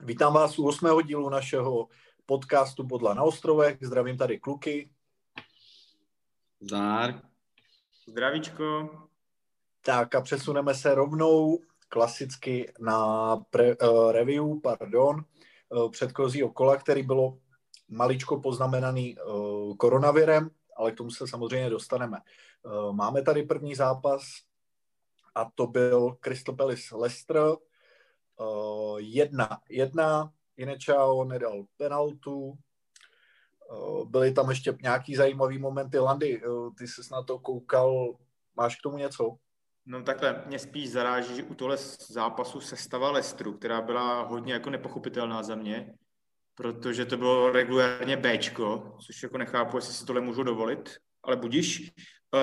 [0.00, 1.88] Vítám vás u osmého dílu našeho
[2.26, 3.78] podcastu Bodla na ostrovech.
[3.80, 4.90] Zdravím tady kluky.
[6.60, 7.22] Zdar.
[8.06, 8.90] Zdravíčko.
[9.84, 11.58] Tak a přesuneme se rovnou
[11.88, 15.24] klasicky na pre, uh, review, pardon,
[15.68, 17.38] uh, předchozího kola, který bylo
[17.88, 22.18] maličko poznamenaný uh, koronavirem, ale k tomu se samozřejmě dostaneme.
[22.62, 24.22] Uh, máme tady první zápas
[25.34, 27.42] a to byl Crystal Palace Leicester,
[28.40, 32.58] uh, jedna, jedna, Inečao nedal penaltu,
[33.70, 35.98] uh, byly tam ještě nějaký zajímavý momenty.
[35.98, 38.16] Landy, uh, ty jsi na to koukal,
[38.56, 39.36] máš k tomu něco?
[39.86, 41.76] No takhle, mě spíš zaráží, že u tohle
[42.08, 45.94] zápasu sestava Lestru, která byla hodně jako nepochopitelná za mě,
[46.54, 51.92] protože to bylo regulárně Bčko, což jako nechápu, jestli si tohle můžu dovolit, ale budíš.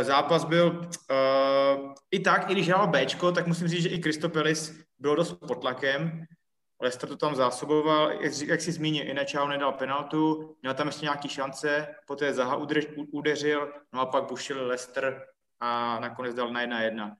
[0.01, 4.84] Zápas byl uh, i tak, i když hrál Bčko, tak musím říct, že i Kristopelis
[4.99, 6.25] bylo dost pod tlakem.
[6.81, 8.11] Leicester to tam zásoboval,
[8.47, 12.59] jak si zmínil, Inečau nedal penaltu, měl tam ještě nějaký šance, poté Zaha
[13.11, 15.25] udeřil, no a pak bušil Leicester
[15.59, 17.17] a nakonec dal na jedna jedna.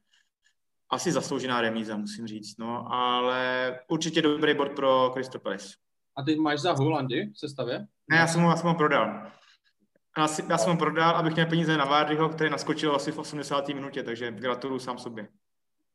[0.90, 5.68] Asi zasloužená remíza, musím říct, no, ale určitě dobrý bod pro Crystal Palace.
[6.18, 7.86] A ty máš za Holandy v sestavě?
[8.10, 9.32] Ne, já jsem ho, já jsem ho prodal.
[10.18, 13.18] Já, si, já jsem ho prodal, abych měl peníze na Vardyho, který naskočil asi v
[13.18, 13.68] 80.
[13.68, 15.28] minutě, takže gratuluju sám sobě.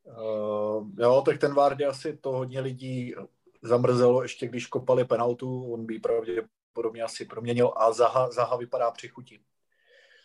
[0.05, 3.15] Uh, jo, tak ten Vardy asi to hodně lidí
[3.63, 9.09] zamrzelo, ještě když kopali penaltu, on by pravděpodobně asi proměnil a Zaha, Zaha vypadá při
[9.09, 9.41] chuti.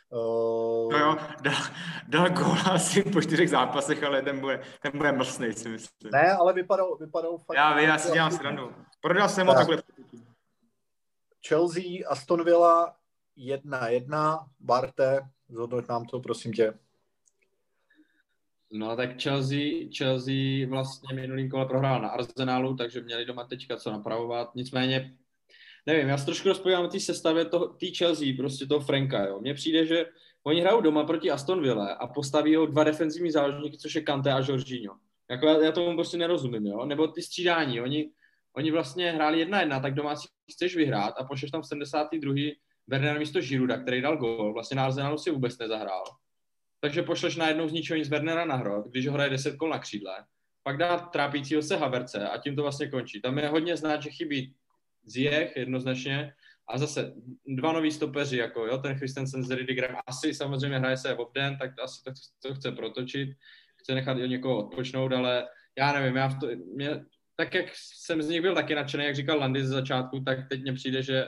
[0.10, 0.92] Uh...
[0.92, 1.62] No jo, dal,
[2.08, 6.12] dal gól asi po čtyřech zápasech, ale ten bude, ten bude mlsnej, si myslím.
[6.12, 7.58] Ne, ale vypadal, vypadal fakt...
[7.58, 8.72] Já vím, já si dělám stranu.
[9.02, 9.82] Prodal jsem ho, tak bude
[11.48, 12.96] Chelsea, Aston Villa
[13.38, 16.74] 1-1, Barte, zhodnoť nám to, prosím tě.
[18.72, 23.92] No tak Chelsea, Chelsea vlastně minulým kole prohrál na Arsenalu, takže měli doma teďka co
[23.92, 24.56] napravovat.
[24.56, 25.16] Nicméně,
[25.86, 29.40] nevím, já se trošku rozpojím na té sestavě té Chelsea, prostě toho Franka, jo.
[29.40, 30.06] Mně přijde, že
[30.44, 34.34] oni hrajou doma proti Aston Villa a postaví ho dva defenzivní záložníky, což je Kante
[34.34, 34.96] a Jorginho.
[35.32, 36.86] Jako já, já tomu prostě nerozumím, jo.
[36.86, 38.10] Nebo ty střídání, oni,
[38.56, 42.34] oni vlastně hráli jedna jedna, tak doma si chceš vyhrát a pošleš tam v 72.
[42.88, 46.04] Werner místo Žiruda, který dal gol, vlastně na Arsenalu si vůbec nezahrál
[46.86, 49.80] takže pošleš najednou z ničeho nic Wernera na hrot, když ho hraje 10 kol na
[49.80, 50.26] křídle,
[50.64, 53.22] pak dá trápícího se Haverce a tím to vlastně končí.
[53.22, 54.54] Tam je hodně znát, že chybí
[55.06, 56.34] Ziyech jednoznačně
[56.70, 57.14] a zase
[57.48, 61.72] dva noví stopeři, jako jo, ten Christensen s Ridigerem asi samozřejmě hraje se den, tak
[61.84, 63.30] asi to, to chce protočit,
[63.78, 65.48] chce nechat někoho odpočnout, ale
[65.78, 69.16] já nevím, já v to, mě, tak jak jsem z nich byl taky nadšený, jak
[69.16, 71.26] říkal Landy ze začátku, tak teď mně přijde, že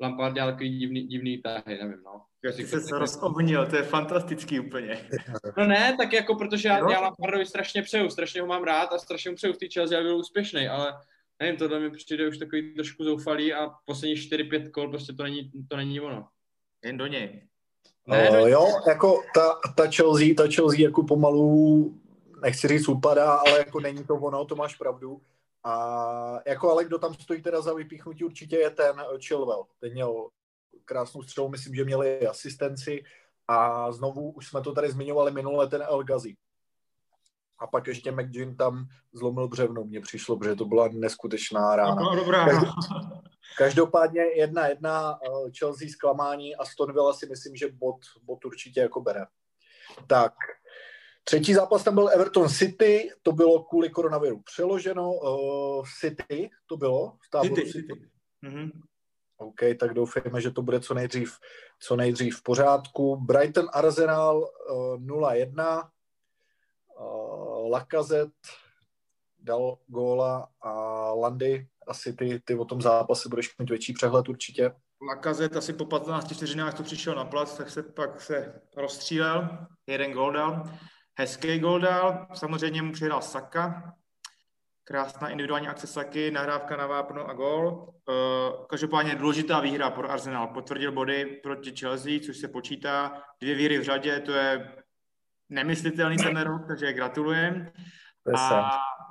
[0.00, 2.22] Lampard dělal takový divný, divný tahy, nevím, no.
[2.46, 3.00] Já ty se tak...
[3.00, 5.08] rozohnil, to je fantastický úplně.
[5.56, 8.98] No ne, tak jako, protože já, já Lampardovi strašně přeju, strašně ho mám rád a
[8.98, 10.94] strašně mu přeju v té Chelsea, aby byl úspěšný, ale
[11.40, 15.50] nevím, tohle mi přijde už takový trošku zoufalý a poslední 4-5 kol prostě to není,
[15.68, 16.28] to není ono.
[16.84, 17.42] Jen do něj.
[18.06, 21.94] Ne, no, jo, jako ta, ta Chelsea, ta Chelsea jako pomalu,
[22.42, 25.20] nechci říct upadá, ale jako není to ono, to máš pravdu.
[25.64, 28.96] A jako ale kdo tam stojí teda za vypíchnutí určitě je ten
[29.26, 29.64] Chilwell.
[29.80, 30.28] Ten měl
[30.84, 33.04] krásnou střelu, myslím, že měli asistenci
[33.48, 36.36] a znovu, už jsme to tady zmiňovali minule, ten El Ghazi.
[37.58, 41.94] A pak ještě McGinn tam zlomil břevno, mně přišlo, protože to byla neskutečná rána.
[41.94, 42.46] No, dobrá.
[43.58, 48.80] Každopádně jedna jedna eh, Chelsea zklamání a Aston Villa si myslím, že bod, bod určitě
[48.80, 49.26] jako bere.
[50.06, 50.32] Tak,
[51.24, 55.12] třetí zápas tam byl Everton City, to bylo kvůli koronaviru přeloženo.
[55.12, 57.72] Uh, City to bylo v táboru City.
[57.72, 57.92] City.
[58.44, 58.70] Mm-hmm.
[59.36, 61.38] OK, tak doufejme, že to bude co nejdřív,
[61.80, 63.16] co nejdřív v pořádku.
[63.16, 65.88] Brighton Arsenal uh, 0-1.
[67.00, 68.48] Uh, Lacazette
[69.38, 70.72] dal góla a
[71.12, 74.72] Landy, asi ty, ty o tom zápase budeš mít větší přehled určitě.
[75.08, 79.48] Lacazette asi po 15 vteřinách, to přišel na plac, tak se pak se rozstřílel,
[79.86, 80.64] jeden gól dal.
[81.18, 83.94] Hezký gól dal, samozřejmě mu přihrál Saka,
[84.88, 87.88] Krásná individuální akce Saky, nahrávka na vápno a gol.
[88.08, 90.46] Uh, každopádně důležitá výhra pro Arsenal.
[90.46, 93.22] Potvrdil body proti Chelsea, což se počítá.
[93.40, 94.72] Dvě víry v řadě, to je
[95.48, 97.72] nemyslitelný ten rok, takže gratulujem.
[98.38, 98.70] A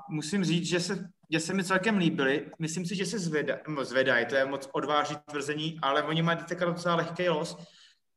[0.10, 2.51] musím říct, že se, že se mi celkem líbily.
[2.60, 6.66] Myslím si, že se zvedají, zvedají, to je moc odvážný tvrzení, ale oni mají teďka
[6.66, 7.57] docela lehký los.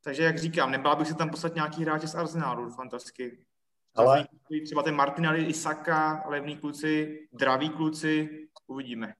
[0.05, 3.39] Takže jak říkám, nebál bych se tam poslat nějaký hráče z Arsenalu, fantasticky.
[3.99, 4.27] Ale...
[4.65, 9.15] Třeba ten Martinelli, Isaka, levní kluci, draví kluci, uvidíme.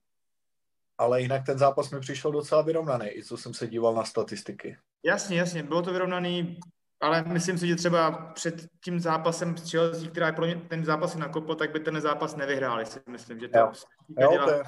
[0.99, 4.77] Ale jinak ten zápas mi přišel docela vyrovnaný, i co jsem se díval na statistiky.
[5.03, 6.61] Jasně, jasně, bylo to vyrovnaný,
[7.01, 10.85] ale myslím si, že třeba před tím zápasem s Chelsea, která je pro ně ten
[10.85, 13.73] zápas nakopl, tak by ten zápas nevyhráli, si myslím, že to jo.
[14.19, 14.63] Jo, je,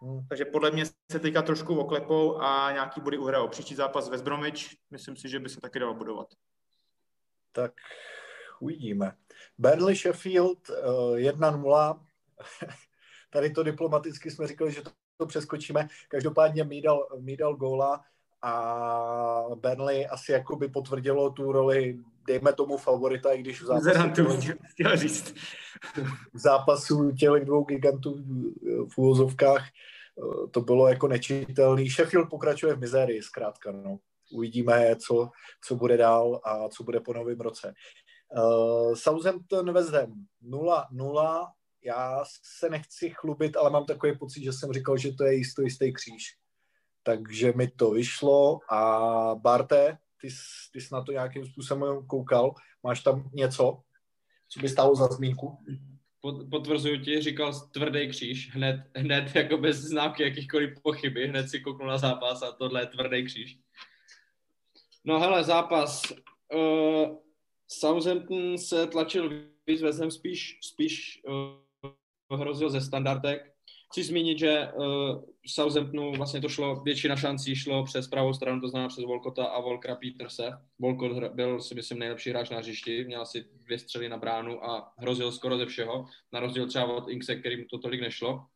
[0.00, 0.26] Hmm.
[0.28, 3.48] Takže podle mě se teďka trošku oklepou a nějaký body uhrajou.
[3.48, 6.28] Příští zápas West Bromwich, myslím si, že by se taky dalo budovat.
[7.52, 7.72] Tak
[8.60, 9.16] uvidíme.
[9.58, 12.00] Burnley Sheffield uh, 1-0.
[13.30, 15.88] Tady to diplomaticky jsme říkali, že to, to přeskočíme.
[16.08, 18.04] Každopádně Mídal, Mídal góla
[18.42, 23.88] a Burnley asi jakoby potvrdilo tu roli, dejme tomu favorita, i když v zápasu,
[24.68, 25.34] chtěl říct.
[26.34, 28.24] v zápasu těch dvou gigantů
[28.88, 29.64] v úvozovkách
[30.50, 31.90] to bylo jako nečitelný.
[31.90, 33.98] Sheffield pokračuje v mizérii zkrátka, no.
[34.32, 35.30] Uvidíme, co,
[35.64, 37.74] co bude dál a co bude po novém roce.
[38.36, 41.46] Uh, Southampton West Ham 0-0.
[41.84, 45.62] Já se nechci chlubit, ale mám takový pocit, že jsem říkal, že to je jistý,
[45.62, 46.38] jistý kříž
[47.08, 48.80] takže mi to vyšlo a
[49.34, 50.28] Barte, ty,
[50.72, 53.80] ty jsi na to nějakým způsobem koukal, máš tam něco,
[54.48, 55.58] co by stálo za zmínku?
[56.50, 61.88] Potvrzuju ti, říkal tvrdý kříž, hned, hned jako bez známky jakýchkoliv pochyby, hned si kouknul
[61.88, 63.58] na zápas a tohle je tvrdý kříž.
[65.04, 66.02] No hele, zápas.
[66.54, 67.16] Uh,
[67.68, 69.30] Southampton se tlačil
[69.66, 71.22] víc, vezem spíš, spíš
[72.30, 73.58] uh, hrozil ze standardek,
[73.92, 78.68] Chci zmínit, že uh, Southamptonu vlastně to šlo, většina šancí šlo přes pravou stranu, to
[78.68, 80.52] znamená přes Volkota a Volkra Peterse.
[80.78, 84.92] Volkot byl si myslím nejlepší hráč na hřišti, měl asi dvě střely na bránu a
[84.98, 88.46] hrozil skoro ze všeho, na rozdíl třeba od Inkse, kterým to tolik nešlo.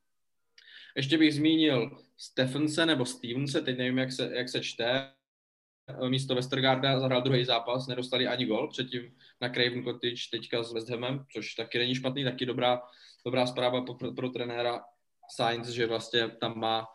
[0.96, 5.12] Ještě bych zmínil Stephense nebo Stevense, teď nevím, jak se, jak se čte,
[6.08, 9.02] místo Westergarda zahrál druhý zápas, nedostali ani gol, předtím
[9.40, 12.82] na Craven Cottage teďka s West Hamem, což taky není špatný, taky dobrá,
[13.24, 14.80] dobrá zpráva pro, pro trenéra
[15.34, 16.86] Sainz, že vlastně tam má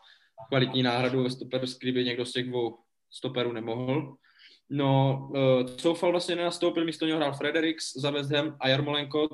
[0.48, 2.78] kvalitní náhradu ve stoperu, kdyby někdo z těch dvou
[3.10, 4.16] stoperů nemohl.
[4.70, 9.28] No, uh, Coufal vlastně nenastoupil, místo něho hrál Fredericks za West Ham a Jarmolenko,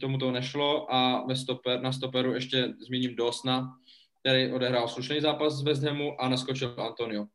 [0.00, 3.78] tomu to nešlo a ve stoper, na stoperu ještě zmíním Dosna,
[4.20, 7.26] který odehrál slušný zápas z West Hamu a naskočil Antonio.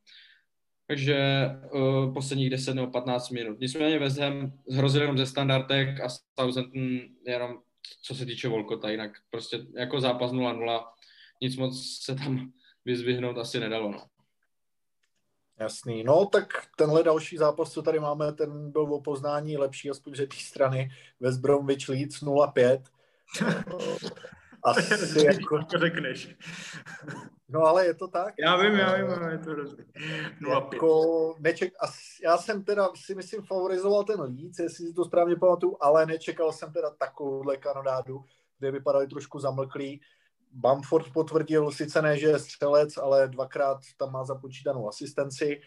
[0.90, 3.60] Takže uh, posledních 10 nebo 15 minut.
[3.60, 7.58] Nicméně West Ham zhrozil jenom ze standardek a Southampton jenom
[8.02, 10.84] co se týče Volkota, jinak prostě jako zápas 0-0
[11.40, 12.52] nic moc se tam
[12.84, 13.90] vyzvihnout asi nedalo.
[13.90, 14.06] No.
[15.60, 16.04] Jasný.
[16.04, 16.46] No, tak
[16.76, 20.90] tenhle další zápas, co tady máme, ten byl o poznání lepší, aspoň ze té strany.
[21.20, 22.82] West Bromwich Leeds 0-5.
[24.64, 25.58] Asi jako...
[25.70, 26.36] To řekneš.
[27.52, 28.34] No ale je to tak.
[28.38, 29.84] Já vím, já vím, ale je to hrozný.
[30.50, 31.72] Jako neček,
[32.24, 36.52] já jsem teda si myslím favorizoval ten Leeds, jestli si to správně pamatuju, ale nečekal
[36.52, 38.24] jsem teda takovouhle kanonádu,
[38.58, 40.00] kde vypadali trošku zamlklí.
[40.52, 45.60] Bamford potvrdil sice ne, že je střelec, ale dvakrát tam má započítanou asistenci.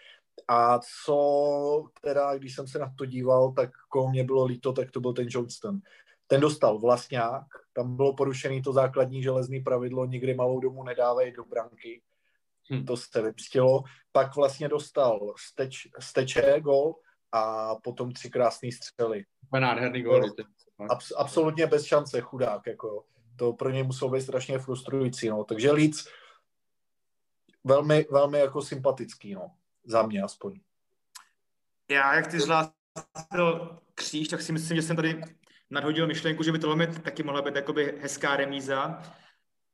[0.48, 4.92] A co teda, když jsem se na to díval, tak koho mě bylo líto, tak
[4.92, 5.80] to byl ten Johnston.
[6.34, 11.46] Ten dostal vlastňák, tam bylo porušený to základní železný pravidlo, nikdy malou domu nedávej do
[11.46, 12.02] branky.
[12.70, 12.86] Hmm.
[12.86, 13.84] To se vypstilo.
[14.12, 16.96] Pak vlastně dostal steč, steče gol
[17.32, 19.26] a potom tři krásné střely.
[19.60, 20.22] Nádherný gol.
[20.90, 22.62] Abs, absolutně bez šance, chudák.
[22.68, 23.06] Jako
[23.36, 25.44] to pro něj muselo být strašně frustrující, no.
[25.44, 26.08] Takže Leeds
[27.64, 29.52] velmi, velmi jako sympatický, no.
[29.86, 30.60] Za mě aspoň.
[31.90, 32.74] Já, jak ty zhlásil
[33.96, 35.22] kříž, tak si myslím, že jsem tady
[35.74, 39.02] nadhodil myšlenku, že by tohle taky mohla být jakoby hezká remíza.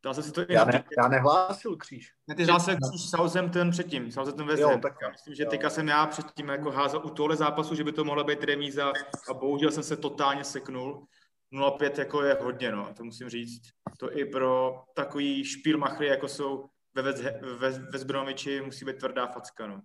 [0.04, 2.14] Dal se si to já, ne, já nehlásil kříž.
[2.28, 5.50] Ne, ty hlásil kříž Southampton předtím, Southampton West jo, tak, Myslím, že jo.
[5.50, 8.94] teďka jsem já předtím jako házel u tohle zápasu, že by to mohla být remíza
[9.30, 11.06] a bohužel jsem se totálně seknul.
[11.54, 13.62] 0,5 jako je hodně, no, to musím říct.
[13.98, 17.12] To i pro takový špílmachry, jako jsou ve, ve,
[17.58, 19.82] ve, ve Zbromiči, musí být tvrdá facka, no.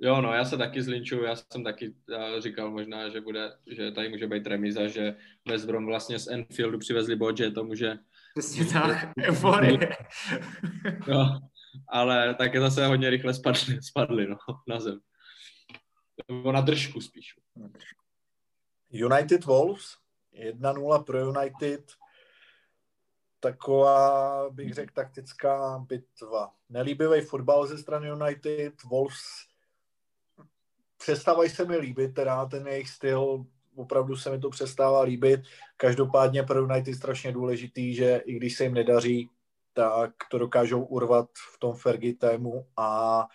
[0.00, 3.92] Jo, no, já se taky zlinčuju, já jsem taky já říkal možná, že bude, že
[3.92, 5.16] tady může být remiza, že
[5.48, 7.98] West Brom vlastně z Enfieldu přivezli bod, že to může...
[8.38, 9.78] Přesně tak, euforie.
[11.08, 11.40] no,
[11.88, 14.36] ale také zase hodně rychle spadli, spadli no,
[14.68, 15.00] na zem.
[16.28, 17.34] Nebo na držku spíš.
[18.90, 19.84] United Wolves,
[20.52, 21.92] 1-0 pro United,
[23.40, 26.54] taková, bych řekl, taktická bitva.
[26.68, 29.47] Nelíbivý fotbal ze strany United, Wolves
[30.98, 33.44] přestávají se mi líbit, teda ten jejich styl,
[33.76, 35.40] opravdu se mi to přestává líbit.
[35.76, 39.30] Každopádně pro United strašně důležitý, že i když se jim nedaří,
[39.72, 43.26] tak to dokážou urvat v tom Fergie tému a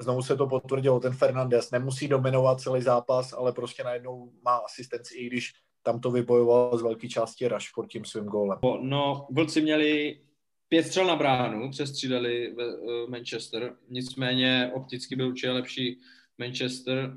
[0.00, 5.14] znovu se to potvrdilo, ten Fernandez nemusí dominovat celý zápas, ale prostě najednou má asistenci,
[5.18, 8.58] i když tam to vybojoval z velké části Rashford tím svým gólem.
[8.80, 10.20] No, vlci měli
[10.68, 16.00] pět střel na bránu, přestřídali v Manchester, nicméně opticky byl určitě lepší
[16.38, 17.14] Manchester.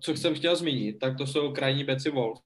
[0.00, 2.42] Co jsem chtěl zmínit, tak to jsou krajní beci Wolves,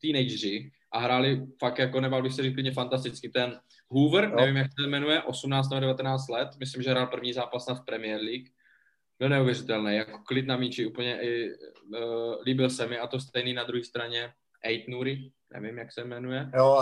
[0.00, 3.28] teenageři, a hráli fakt jako nebal bych se říct klidně fantasticky.
[3.28, 4.36] Ten Hoover, jo.
[4.36, 7.84] nevím, jak se jmenuje, 18 nebo 19 let, myslím, že hrál první zápas na v
[7.84, 8.46] Premier League.
[9.18, 13.52] Byl neuvěřitelný, jako klid na míči, úplně i, uh, líbil se mi a to stejný
[13.52, 14.32] na druhé straně
[14.64, 16.50] Eight Nuri, nevím, jak se jmenuje.
[16.56, 16.78] Jo,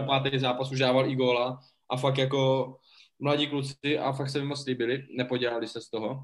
[0.00, 0.06] uh...
[0.06, 2.74] pátý zápas už dával i góla a fakt jako
[3.18, 6.20] mladí kluci a fakt se mi moc líbili, nepodělali se z toho.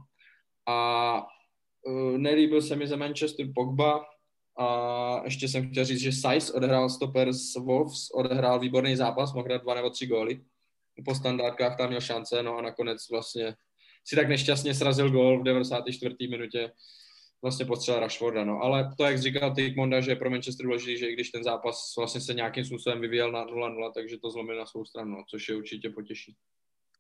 [0.67, 1.27] A
[1.87, 4.05] uh, nelíbil se mi za Manchester Pogba
[4.59, 9.49] a ještě jsem chtěl říct, že Size odehrál stoper s Wolves, odehrál výborný zápas, mohl
[9.49, 10.41] dát dva nebo tři góly.
[11.05, 13.55] Po standardkách tam měl šance, no a nakonec vlastně
[14.05, 16.17] si tak nešťastně srazil gól v 94.
[16.31, 16.73] minutě
[17.43, 18.63] vlastně postřel Rashforda, no.
[18.63, 22.21] Ale to, jak říkal Monda, že pro Manchester důležitý, že i když ten zápas vlastně
[22.21, 25.57] se nějakým způsobem vyvíjel na 0-0, takže to zlomil na svou stranu, no, což je
[25.57, 26.37] určitě potěší.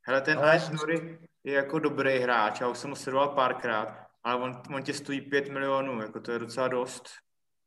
[0.02, 4.42] Hele, ten Ash Nuri je jako dobrý hráč, já už jsem ho sledoval párkrát, ale
[4.42, 7.08] on, on tě stojí 5 milionů, jako to je docela dost.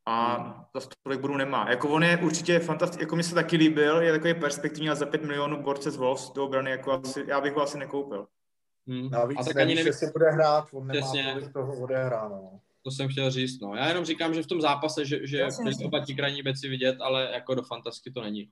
[0.08, 0.38] A
[0.76, 1.70] za tolik budu nemá.
[1.70, 5.06] Jako on je určitě fantastický, jako mi se taky líbil, je takový perspektivní a za
[5.06, 8.28] 5 milionů borce z Wolves do obrany, jako asi, já bych ho asi nekoupil.
[8.88, 9.10] Hmm.
[9.10, 9.94] Navíc a tak nevíš, ani neví...
[9.94, 11.34] si bude hrát, on nemá Přesně.
[11.34, 12.36] tolik toho odehráno.
[12.36, 12.60] No.
[12.84, 13.76] To jsem chtěl říct, no.
[13.76, 15.48] Já jenom říkám, že v tom zápase, že, že
[15.86, 18.50] oba ti krajní beci vidět, ale jako do fantasky to není.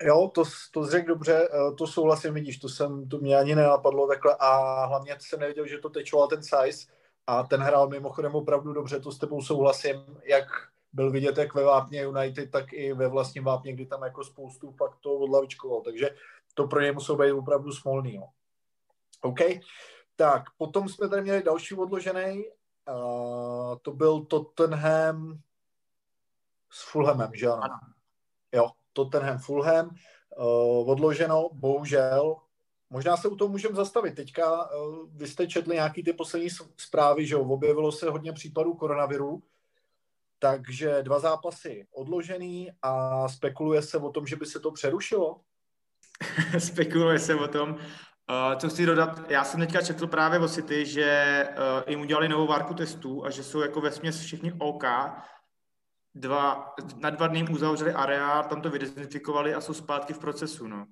[0.00, 4.08] Jo, to, to řekl dobře, eh, to souhlasím, vidíš, to, jsem, to mě ani nenapadlo
[4.08, 6.86] takhle a hlavně jsem neviděl, že to tečoval ten size
[7.26, 10.44] a ten hrál mimochodem opravdu dobře, to s tebou souhlasím, jak
[10.92, 14.72] byl vidět jak ve vápně United, tak i ve vlastním vápně, kdy tam jako spoustu
[14.72, 16.10] pak to odlavičkoval, takže
[16.54, 18.16] to pro ně muselo být opravdu smolný.
[18.18, 18.28] No.
[19.22, 19.40] OK,
[20.16, 22.44] tak potom jsme tady měli další odložený,
[22.88, 25.38] uh, to byl Tottenham
[26.70, 27.62] s Fulhamem, že ano?
[27.62, 27.78] ano.
[28.52, 32.36] Jo, Tottenham Fulham, uh, odloženo, bohužel.
[32.90, 34.14] Možná se u toho můžeme zastavit.
[34.14, 39.42] Teďka uh, vy jste četli nějaký ty poslední zprávy, že objevilo se hodně případů koronaviru,
[40.38, 45.40] takže dva zápasy odložený a spekuluje se o tom, že by se to přerušilo?
[46.58, 47.70] spekuluje se o tom.
[47.70, 52.28] Uh, co chci dodat, já jsem teďka četl právě o City, že uh, jim udělali
[52.28, 54.84] novou várku testů a že jsou jako ve směs všichni OK.
[56.14, 60.66] Dva, na dva dny uzavřeli areál, tam to vydezinfikovali a jsou zpátky v procesu.
[60.66, 60.86] No.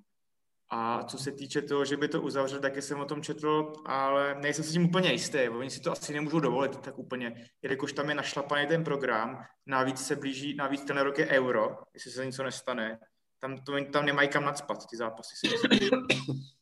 [0.73, 4.35] A co se týče toho, že by to uzavřel, taky jsem o tom četl, ale
[4.41, 5.49] nejsem si tím úplně jistý.
[5.49, 9.99] Oni si to asi nemůžou dovolit tak úplně, jelikož tam je našlapaný ten program, navíc
[9.99, 12.99] se blíží, navíc ten rok je euro, jestli se něco nestane,
[13.39, 15.47] tam, to, tam nemají kam nadspat, ty zápasy.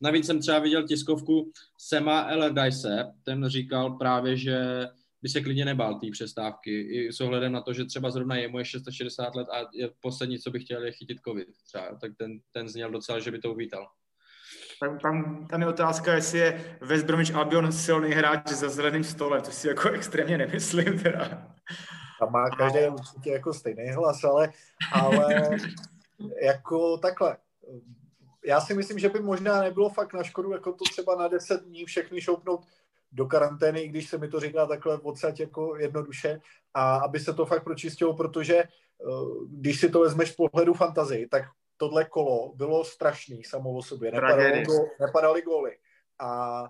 [0.00, 4.86] Navíc jsem třeba viděl tiskovku Sema Allardyce, ten říkal právě, že
[5.22, 8.58] by se klidně nebál té přestávky, i s ohledem na to, že třeba zrovna jemu
[8.58, 12.40] je 660 let a je poslední, co by chtěl, je chytit covid třeba, tak ten,
[12.52, 13.88] ten zněl docela, že by to uvítal.
[14.80, 19.42] Tam, tam, tam je otázka, jestli je West Bromwich Albion silný hráč za zeleným stolem,
[19.42, 21.52] to si jako extrémně nemyslím teda.
[22.20, 24.52] Tam má každý určitě jako stejný hlas, ale,
[24.92, 25.50] ale
[26.42, 27.36] jako takhle.
[28.46, 31.64] Já si myslím, že by možná nebylo fakt na škodu, jako to třeba na 10
[31.64, 32.66] dní všechny šoupnout
[33.12, 36.40] do karantény, když se mi to říká takhle v odsaď jako jednoduše,
[36.74, 38.66] a aby se to fakt pročistilo, protože eh,
[39.48, 41.42] když si to vezmeš z pohledu fantazii, tak
[41.76, 44.12] tohle kolo bylo strašný samo o sobě.
[44.12, 45.76] Nepadaly, go, nepadaly góly.
[46.18, 46.68] A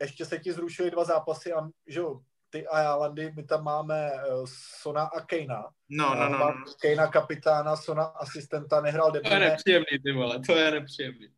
[0.00, 2.20] ještě se ti zrušily dva zápasy a že jo,
[2.50, 4.46] ty a Landy, my tam máme uh,
[4.80, 5.64] Sona a Kejna.
[5.88, 6.54] No, no, no, no.
[6.80, 9.36] Kejna kapitána, Sona asistenta, nehrál debile.
[9.36, 11.28] To je nepříjemný, ty vole, to je nepříjemný.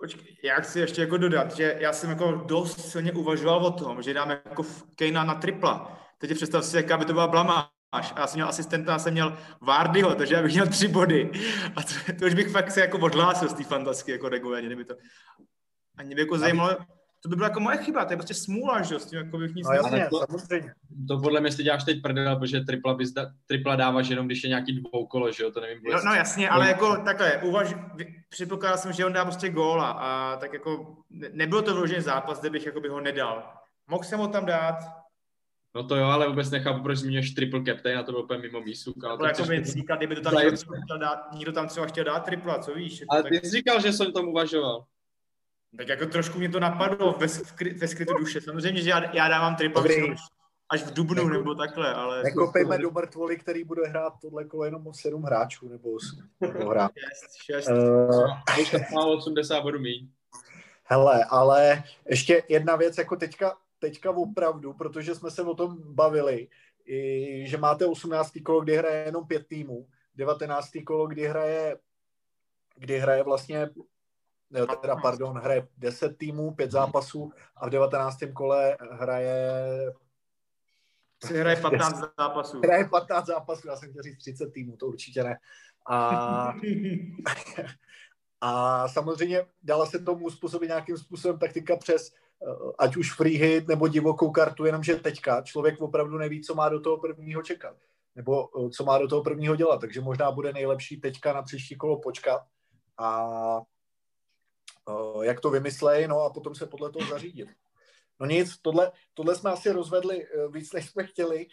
[0.00, 4.02] Počkej, já chci ještě jako dodat, že já jsem jako dost silně uvažoval o tom,
[4.02, 4.62] že dáme jako
[4.94, 6.00] Kejna na tripla.
[6.18, 7.66] Teď představ si, jaká by to byla blamáž.
[7.92, 11.30] A já jsem měl asistenta, já jsem měl Vardyho, takže já bych měl tři body.
[11.76, 14.84] A to, to už bych fakt se jako odhlásil z té fantasky jako regulérně, kdyby
[14.84, 14.94] to...
[15.96, 16.76] A mě by jako zajímalo,
[17.20, 19.54] to by byla jako moje chyba, to je prostě smůla, že s tím jako bych
[19.54, 20.74] nic no, jasně, to, samozřejmě.
[21.08, 24.42] To podle mě si děláš teď prdel, protože tripla, bys da, tripla dáváš jenom, když
[24.42, 25.82] je nějaký dvoukolo, že jo, to nevím.
[25.92, 27.74] No, no jasně, ale jako takhle, uvaž,
[28.28, 32.50] předpokládal jsem, že on dá prostě góla a tak jako nebylo to vyložený zápas, kde
[32.50, 33.52] bych jako by ho nedal.
[33.90, 35.00] Mohl jsem ho tam dát,
[35.74, 38.60] No to jo, ale vůbec nechápu, proč zmíníš triple captain a to bylo úplně mimo
[38.60, 38.94] mísu.
[39.04, 42.04] Ale to jako by říkal, kdyby to tam někdo, chtěl dát, někdo tam třeba chtěl
[42.04, 43.04] dát tripla, co víš?
[43.08, 43.32] Ale tak...
[43.32, 44.84] ty jsi říkal, že jsem tomu uvažoval.
[45.76, 48.40] Tak jako trošku mě to napadlo ve, skry, ve skrytu duše.
[48.40, 49.84] Samozřejmě, že já, já dávám triple
[50.70, 52.22] až v Dubnu Neku, nebo takhle, ale...
[52.22, 56.30] Nekopejme do mrtvoli, který bude hrát tohle kolo jenom o 7 hráčů, nebo 8.
[56.70, 56.92] hrát.
[57.46, 57.68] 6, 6.
[57.68, 60.08] Uh, má 80 bodů míň.
[60.84, 66.48] Hele, ale ještě jedna věc, jako teďka, teďka opravdu, protože jsme se o tom bavili,
[66.86, 68.32] i, že máte 18.
[68.44, 70.70] kolo, kdy hraje jenom pět týmů, 19.
[70.86, 71.76] kolo, kdy hraje
[72.80, 73.70] kdy hraje vlastně
[74.80, 78.18] teda pardon, hraje 10 týmů, 5 zápasů a v 19.
[78.34, 79.62] kole hraje
[81.24, 82.60] si hraje 15 zápasů.
[82.64, 85.38] Hraje 15 zápasů, já jsem chtěl říct 30 týmů, to určitě ne.
[85.90, 86.54] A,
[88.40, 93.68] a samozřejmě dala se tomu způsobit nějakým způsobem taktika přes eh, ať už free hit
[93.68, 97.76] nebo divokou kartu, jenomže teďka člověk opravdu neví, co má do toho prvního čekat,
[98.14, 101.76] nebo eh, co má do toho prvního dělat, takže možná bude nejlepší teďka na příští
[101.76, 102.42] kolo počkat
[102.98, 103.60] a
[105.22, 107.48] jak to vymyslej, no a potom se podle toho zařídit.
[108.20, 111.46] No nic, tohle, tohle jsme asi rozvedli víc, než jsme chtěli.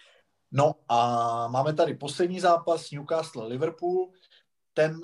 [0.51, 4.11] No a máme tady poslední zápas Newcastle-Liverpool.
[4.73, 5.01] Ten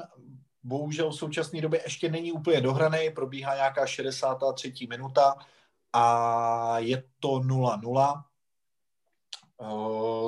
[0.64, 4.74] bohužel v současné době ještě není úplně dohraný, probíhá nějaká 63.
[4.90, 5.36] minuta
[5.94, 8.24] a je to 0-0.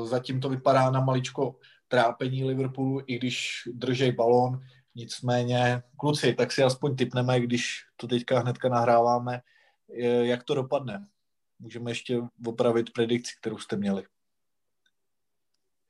[0.03, 1.55] Zatím to vypadá na maličko
[1.87, 4.59] trápení Liverpoolu, i když držej balón.
[4.95, 9.41] Nicméně, kluci, tak si aspoň typneme, když to teďka hnedka nahráváme,
[10.21, 11.07] jak to dopadne.
[11.59, 14.03] Můžeme ještě opravit predikci, kterou jste měli.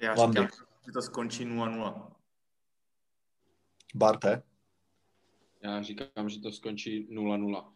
[0.01, 0.41] Já Landy.
[0.41, 2.11] říkám, že to skončí 0-0.
[3.95, 4.43] Barte?
[5.61, 7.73] Já říkám, že to skončí 0-0.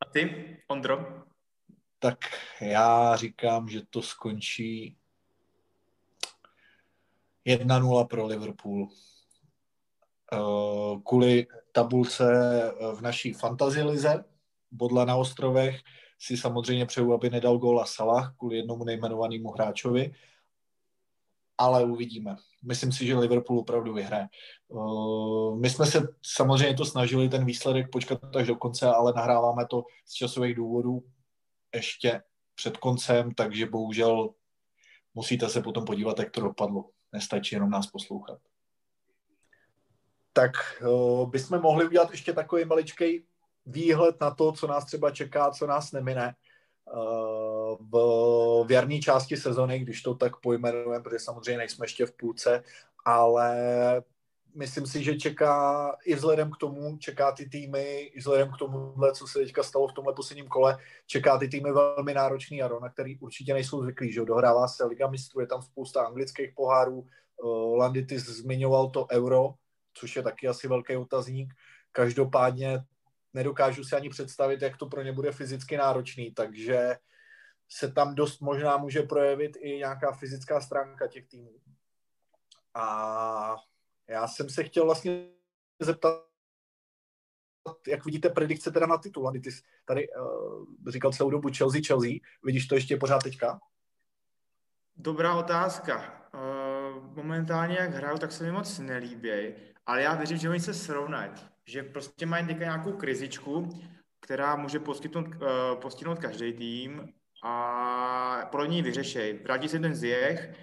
[0.00, 1.24] A ty, Ondro?
[1.98, 2.18] Tak
[2.60, 4.98] já říkám, že to skončí
[7.46, 8.88] 1-0 pro Liverpool.
[10.32, 10.38] Eh,
[11.04, 12.24] kvůli tabulce
[12.94, 14.24] v naší fantasy lize,
[14.70, 15.80] bodla na ostrovech,
[16.18, 20.14] si samozřejmě přeju, aby nedal góla Salah kvůli jednomu nejmenovanému hráčovi,
[21.58, 22.36] ale uvidíme.
[22.62, 24.28] Myslím si, že Liverpool opravdu vyhraje.
[24.68, 29.66] Uh, my jsme se samozřejmě to snažili ten výsledek počkat až do konce, ale nahráváme
[29.66, 31.02] to z časových důvodů
[31.74, 32.22] ještě
[32.54, 34.30] před koncem, takže bohužel
[35.14, 36.84] musíte se potom podívat, jak to dopadlo.
[37.12, 38.38] Nestačí jenom nás poslouchat.
[40.32, 40.52] Tak
[40.82, 43.24] uh, bychom mohli udělat ještě takový maličký
[43.66, 46.96] výhled na to, co nás třeba čeká, co nás nemine eh,
[47.80, 52.62] v, jarní části sezony, když to tak pojmenujeme, protože samozřejmě nejsme ještě v půlce,
[53.04, 53.56] ale
[54.54, 58.94] myslím si, že čeká i vzhledem k tomu, čeká ty týmy, i vzhledem k tomu,
[59.14, 62.88] co se teďka stalo v tomhle posledním kole, čeká ty týmy velmi náročný jaro, na
[62.88, 67.76] který určitě nejsou zvyklí, že dohrává se Liga mistrů, je tam spousta anglických pohárů, eh,
[67.76, 69.54] Landitis zmiňoval to euro,
[69.94, 71.54] což je taky asi velký otazník.
[71.92, 72.84] Každopádně
[73.34, 76.96] nedokážu si ani představit, jak to pro ně bude fyzicky náročný, takže
[77.68, 81.52] se tam dost možná může projevit i nějaká fyzická stránka těch týmů.
[82.74, 83.56] A
[84.12, 85.28] já jsem se chtěl vlastně
[85.80, 86.26] zeptat,
[87.88, 89.32] jak vidíte predikce teda na titul.
[89.32, 92.10] Ty jsi tady uh, říkal celou dobu Chelsea, Chelsea.
[92.42, 93.60] Vidíš to ještě pořád teďka?
[94.96, 96.28] Dobrá otázka.
[96.34, 99.54] Uh, momentálně, jak hraju, tak se mi moc nelíbí,
[99.86, 101.30] ale já věřím, že oni se srovnají
[101.64, 103.68] že prostě mají teďka nějakou krizičku,
[104.20, 107.08] která může poskytnout, uh, postihnout každý tým
[107.44, 109.38] a podle ní vyřešej.
[109.42, 110.54] Vrátí se ten zjech,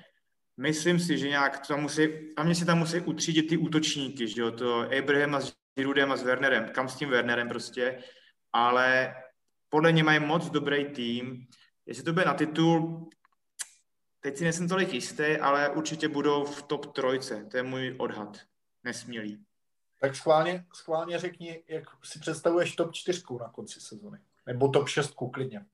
[0.59, 4.41] myslím si, že nějak tam musí, a mě si tam musí utřídit ty útočníky, že
[4.41, 8.03] jo, to Abraham s Giroudem a s Wernerem, kam s tím Wernerem prostě,
[8.53, 9.15] ale
[9.69, 11.47] podle mě mají moc dobrý tým,
[11.85, 13.09] jestli to bude na titul,
[14.19, 18.37] teď si nejsem tolik jistý, ale určitě budou v top trojce, to je můj odhad,
[18.83, 19.45] nesmělý.
[20.01, 24.19] Tak schválně, schválně řekni, jak si představuješ top 4 na konci sezony.
[24.45, 25.65] Nebo top 6 klidně.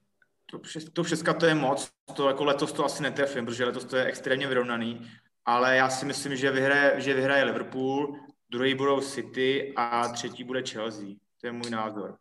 [0.56, 3.86] Top 6, top 6 to je moc, to jako letos to asi netrefím, protože letos
[3.86, 5.12] to je extrémně vyrovnaný,
[5.46, 10.63] ale já si myslím, že vyhraje, že vyhraje Liverpool, druhý budou City a třetí bude
[10.63, 11.08] Chelsea.
[11.41, 12.18] To je můj názor.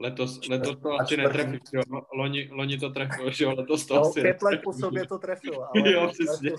[0.00, 1.82] Letos, letos to asi netrefil, jo.
[2.12, 5.18] Loni, loni to trefil, že jo, letos to no, asi pět let po sobě to
[5.18, 6.52] trefil, ale jo, přesně.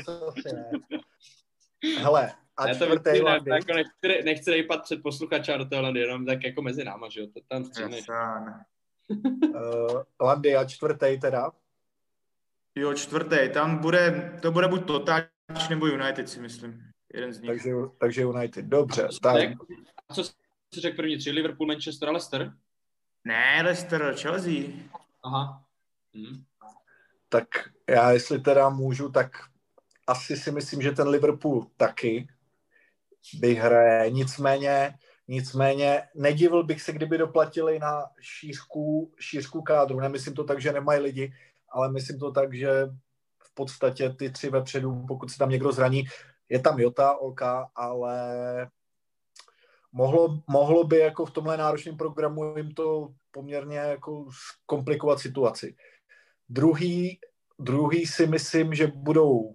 [1.98, 3.52] Hele, a já to čtvrtý ne, Landy.
[3.52, 7.20] Jako nechci, nechci rejpat před posluchača do té Landy, jenom tak jako mezi náma, že
[7.20, 7.64] jo, to tam.
[9.10, 11.52] Uh, Landy a čtvrtý teda?
[12.76, 15.26] Jo, čtvrtý, tam bude, to bude buď Totáč
[15.70, 16.84] nebo United, si myslím.
[17.14, 17.50] Jeden z nich.
[17.50, 19.04] Takže, takže United, dobře.
[19.04, 19.52] A co, tak.
[20.10, 20.32] a co jsi
[20.78, 21.32] řekl první tři?
[21.32, 22.54] Liverpool, Manchester a Leicester?
[23.24, 24.64] Ne, Leicester, Chelsea.
[25.24, 25.64] Aha.
[26.16, 26.44] Hmm.
[27.30, 27.48] Tak
[27.90, 29.32] já jestli teda můžu, tak
[30.08, 32.28] asi si myslím, že ten Liverpool taky
[33.40, 34.12] vyhraje.
[34.12, 34.98] Nicméně,
[35.30, 40.00] nicméně nedivil bych se, kdyby doplatili na šířku, šířku kádru.
[40.00, 41.34] Nemyslím to tak, že nemají lidi,
[41.70, 42.70] ale myslím to tak, že
[43.40, 46.04] v podstatě ty tři vepředu, pokud se tam někdo zraní,
[46.50, 47.42] je tam Jota, OK,
[47.76, 48.18] ale
[49.92, 54.28] mohlo, mohlo by jako v tomhle náročném programu jim to poměrně jako
[54.66, 55.76] komplikovat situaci.
[56.50, 57.20] Druhý,
[57.60, 59.54] druhý si myslím, že budou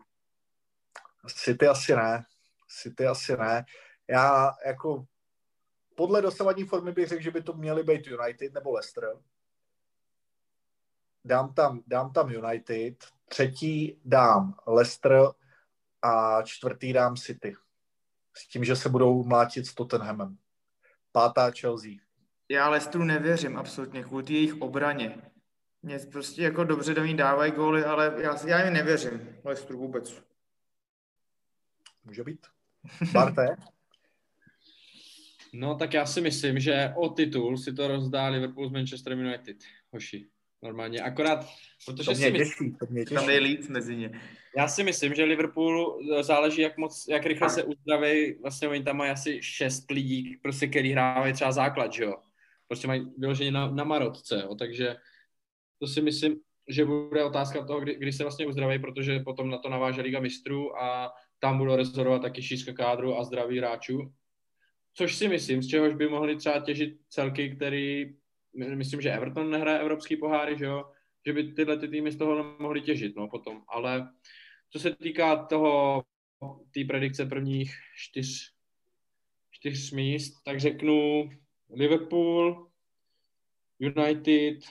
[1.29, 2.25] City asi ne.
[2.69, 3.65] City asi ne.
[4.09, 5.05] Já jako
[5.95, 9.17] podle dosavadní formy bych řekl, že by to měly být United nebo Leicester.
[11.25, 13.05] Dám tam, dám tam United.
[13.29, 15.21] Třetí dám Leicester
[16.03, 17.55] a čtvrtý dám City.
[18.37, 20.39] S tím, že se budou mlátit s Tottenhamem.
[21.13, 21.91] Pátá Chelsea.
[22.49, 25.23] Já Lestru nevěřím absolutně, kvůli jejich obraně.
[25.83, 30.25] Mě prostě jako dobře do ní dávají góly, ale já, já jim nevěřím Lestru vůbec.
[32.05, 32.47] Může být.
[33.13, 33.57] Barte?
[35.57, 39.57] No tak já si myslím, že o titul si to rozdá Liverpool z Manchester United,
[39.91, 40.27] hoši.
[40.63, 41.47] Normálně, akorát,
[41.87, 43.15] protože to mě si těší, to mě těší.
[43.15, 44.21] Tam je líc mezi ně.
[44.57, 48.35] Já si myslím, že Liverpool eh, záleží, jak moc, jak rychle se uzdraví.
[48.43, 52.15] Vlastně oni tam mají asi šest lidí, prostě, který hrávají třeba základ, že jo.
[52.69, 54.55] Prostě mají vyloženě na, na marotce, jo.
[54.55, 54.97] takže
[55.79, 56.37] to si myslím,
[56.69, 60.21] že bude otázka toho, kdy, kdy se vlastně uzdraví, protože potom na to naváže Liga
[60.21, 64.13] mistrů a tam budou rozhodovat taky šířka kádru a zdraví hráčů.
[64.95, 68.15] Což si myslím, z čehož by mohli třeba těžit celky, který,
[68.55, 70.93] myslím, že Everton nehraje evropský poháry, že jo,
[71.27, 73.63] že by tyhle ty týmy z toho mohly těžit, no potom.
[73.69, 74.13] Ale
[74.71, 76.05] co se týká toho,
[76.75, 78.55] té predikce prvních čtyř,
[79.51, 81.31] čtyř míst, tak řeknu
[81.71, 82.71] Liverpool,
[83.79, 84.65] United,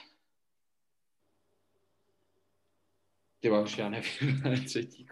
[3.40, 5.06] ty už já nevím, třetí.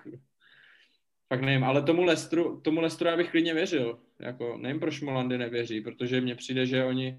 [1.32, 3.98] Fakt nevím, ale tomu Lestru, tomu Lestru já bych klidně věřil.
[4.18, 7.18] Jako, nevím, proč Molandy nevěří, protože mně přijde, že oni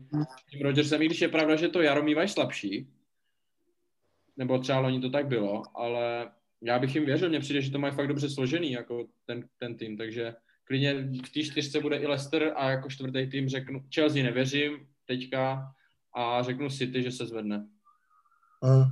[0.49, 2.87] tím Rodgersem, i když je pravda, že to Jaro mývají slabší,
[4.37, 7.79] nebo třeba oni to tak bylo, ale já bych jim věřil, mně přijde, že to
[7.79, 10.93] mají fakt dobře složený, jako ten, ten tým, takže klidně
[11.25, 15.73] v té čtyřce bude i Leicester a jako čtvrtý tým řeknu, Chelsea nevěřím teďka
[16.15, 17.57] a řeknu City, že se zvedne.
[18.61, 18.83] Mm.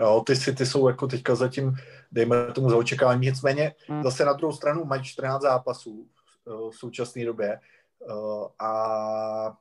[0.00, 1.74] Jo, ty City jsou jako teďka zatím,
[2.12, 4.02] dejme tomu za očekávání, nicméně mm.
[4.02, 6.08] zase na druhou stranu mají 14 zápasů
[6.46, 8.12] v současné době eh,
[8.58, 9.56] a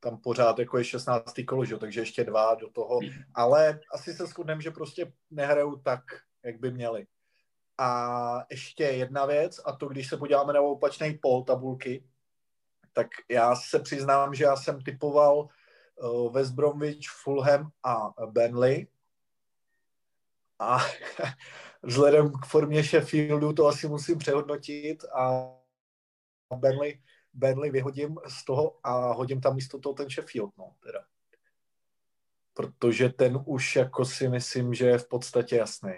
[0.00, 1.34] tam pořád jako je 16.
[1.48, 1.76] kolo, že?
[1.76, 3.00] takže ještě dva do toho,
[3.34, 6.00] ale asi se shodneme, že prostě nehrajou tak,
[6.42, 7.06] jak by měli.
[7.78, 12.04] A ještě jedna věc, a to když se podíváme na opačný pol tabulky,
[12.92, 15.48] tak já se přiznám, že já jsem typoval
[15.96, 18.86] uh, West Bromwich, Fulham a Burnley.
[20.58, 20.78] A
[21.84, 25.54] vzhledem k formě Sheffieldu to asi musím přehodnotit a
[26.56, 31.04] Burnley, Burnley vyhodím z toho a hodím tam místo toho ten Sheffield, no, teda.
[32.54, 35.92] Protože ten už jako si myslím, že je v podstatě jasný.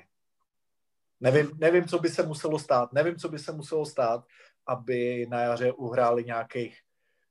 [1.20, 2.92] Nevím, nevím, co by se muselo stát.
[2.92, 4.24] Nevím, co by se muselo stát,
[4.66, 6.80] aby na jaře uhráli nějakých,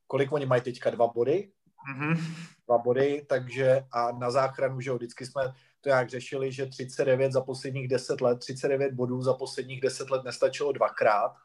[0.07, 1.51] kolik oni mají teďka, dva body?
[1.93, 2.19] Mm-hmm.
[2.65, 5.53] Dva body, takže a na záchranu, že jo, vždycky jsme
[5.86, 10.24] to jak řešili, že 39 za posledních 10 let, 39 bodů za posledních 10 let
[10.24, 11.36] nestačilo dvakrát,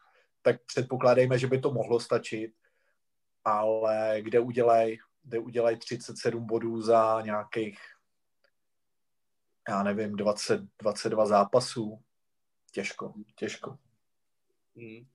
[0.43, 2.53] tak předpokládejme, že by to mohlo stačit,
[3.45, 7.79] ale kde udělají kde udělaj 37 bodů za nějakých
[9.69, 12.01] já nevím, 20, 22 zápasů,
[12.73, 13.79] těžko, těžko.
[14.77, 15.07] Hmm.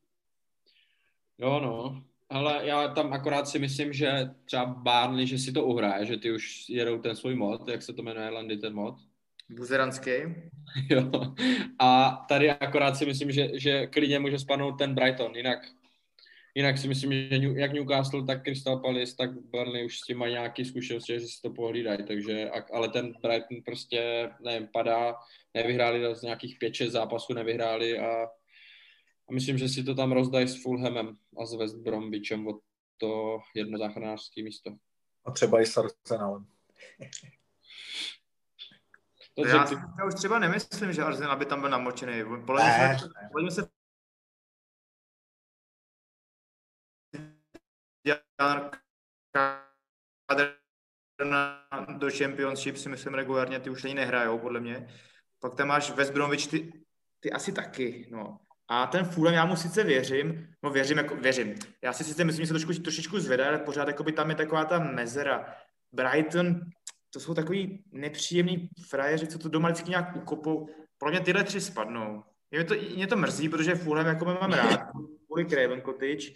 [1.37, 2.03] Jo, no.
[2.29, 6.31] Ale já tam akorát si myslím, že třeba Barnley, že si to uhraje, že ty
[6.31, 8.95] už jedou ten svůj mod, jak se to jmenuje, Landy, ten mod.
[9.49, 10.11] Buzeranský.
[10.89, 11.11] jo.
[11.79, 15.59] A tady akorát si myslím, že, že klidně může spadnout ten Brighton, jinak
[16.57, 20.33] Jinak si myslím, že jak Newcastle, tak Crystal Palace, tak Burnley už s tím mají
[20.33, 25.15] nějaké zkušenosti, že si to pohlídají, takže, ale ten Brighton prostě, nevím, padá,
[25.53, 28.23] nevyhráli z nějakých 5-6 zápasů, nevyhráli a,
[29.27, 32.61] a myslím, že si to tam rozdají s Fulhamem a s West Bromwichem od
[32.97, 34.75] to jedno záchranářské místo.
[35.25, 36.45] A třeba i s Arsenalem.
[39.35, 39.75] To já, ty...
[39.99, 42.23] já už třeba nemyslím, že Arsenal by tam byl namočený.
[42.45, 42.63] Podle
[43.41, 43.67] mě se
[51.97, 54.87] do Championship si myslím regulárně, ty už ani nehrajou, podle mě.
[55.39, 56.85] Pak tam máš West Bromwich, ty,
[57.19, 58.39] ty asi taky, no.
[58.67, 61.55] A ten Fulham, já mu sice věřím, no věřím, jako věřím.
[61.81, 64.35] Já si sice myslím, že se trošku, trošičku zvedá, ale pořád jako by tam je
[64.35, 65.55] taková ta mezera.
[65.91, 66.59] Brighton,
[67.15, 70.69] to jsou takový nepříjemný frajeři, co to doma vždycky nějak ukopou.
[70.97, 72.23] Pro mě tyhle tři spadnou.
[72.51, 74.79] Mě to, mě to mrzí, protože Fulham jako mám rád,
[75.25, 76.27] kvůli Craven Cottage,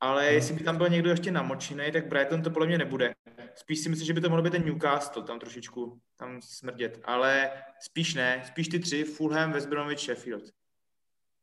[0.00, 3.14] ale jestli by tam byl někdo ještě namočený, tak Brighton to podle mě nebude.
[3.54, 7.00] Spíš si myslím, že by to mohlo být ten Newcastle, tam trošičku tam smrdět.
[7.04, 7.50] Ale
[7.80, 10.44] spíš ne, spíš ty tři, Fulham, West Bromwich, Sheffield.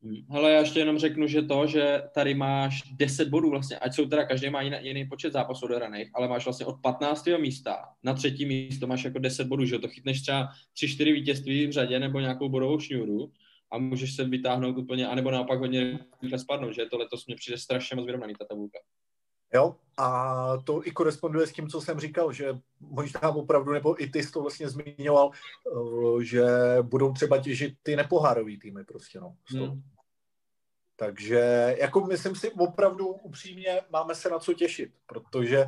[0.04, 0.16] Hmm.
[0.30, 4.06] Hele, já ještě jenom řeknu, že to, že tady máš 10 bodů vlastně, ať jsou
[4.06, 7.28] teda každý má jiný, jiný počet zápasů odehraných, ale máš vlastně od 15.
[7.40, 11.72] místa na třetí místo máš jako 10 bodů, že to chytneš třeba 3-4 vítězství v
[11.72, 13.32] řadě nebo nějakou bodovou šňůru
[13.72, 17.58] a můžeš se vytáhnout úplně, anebo naopak hodně rychle spadnout, že to letos mě přijde
[17.58, 18.80] strašně moc vyrovnaný ta tabulka.
[19.54, 24.08] Jo, a to i koresponduje s tím, co jsem říkal, že možná opravdu, nebo i
[24.08, 26.46] ty jsi to vlastně zmiňoval, eh, že
[26.82, 29.36] budou třeba těžit ty nepohárový týmy prostě, no.
[29.46, 29.82] Hmm.
[30.96, 35.66] Takže jako myslím si opravdu upřímně máme se na co těšit, protože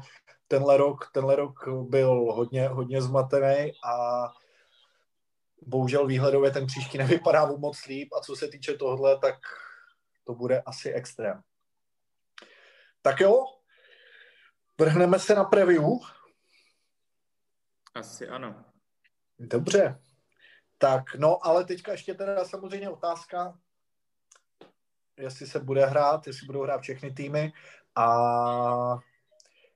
[0.48, 4.28] tenhle rok, tenhle rok byl hodně, hodně zmatený a
[5.62, 9.36] bohužel výhledově ten příští nevypadá moc líp a co se týče tohle, tak
[10.24, 11.42] to bude asi extrém.
[13.02, 13.46] Tak jo,
[14.80, 15.84] vrhneme se na preview.
[17.96, 18.66] Asi ano.
[19.40, 20.00] Dobře.
[20.78, 23.60] Tak, no, ale teďka ještě teda samozřejmě otázka,
[25.18, 27.54] jestli se bude hrát, jestli budou hrát všechny týmy
[27.96, 28.98] a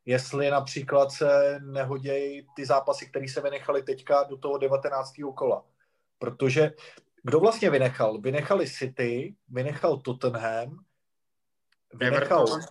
[0.05, 5.13] jestli například se nehodějí ty zápasy, které se vynechaly teďka do toho 19.
[5.35, 5.65] kola.
[6.17, 6.71] Protože
[7.23, 8.21] kdo vlastně vynechal?
[8.21, 10.85] Vynechali City, vynechal Tottenham,
[11.93, 12.61] vynechal Everton,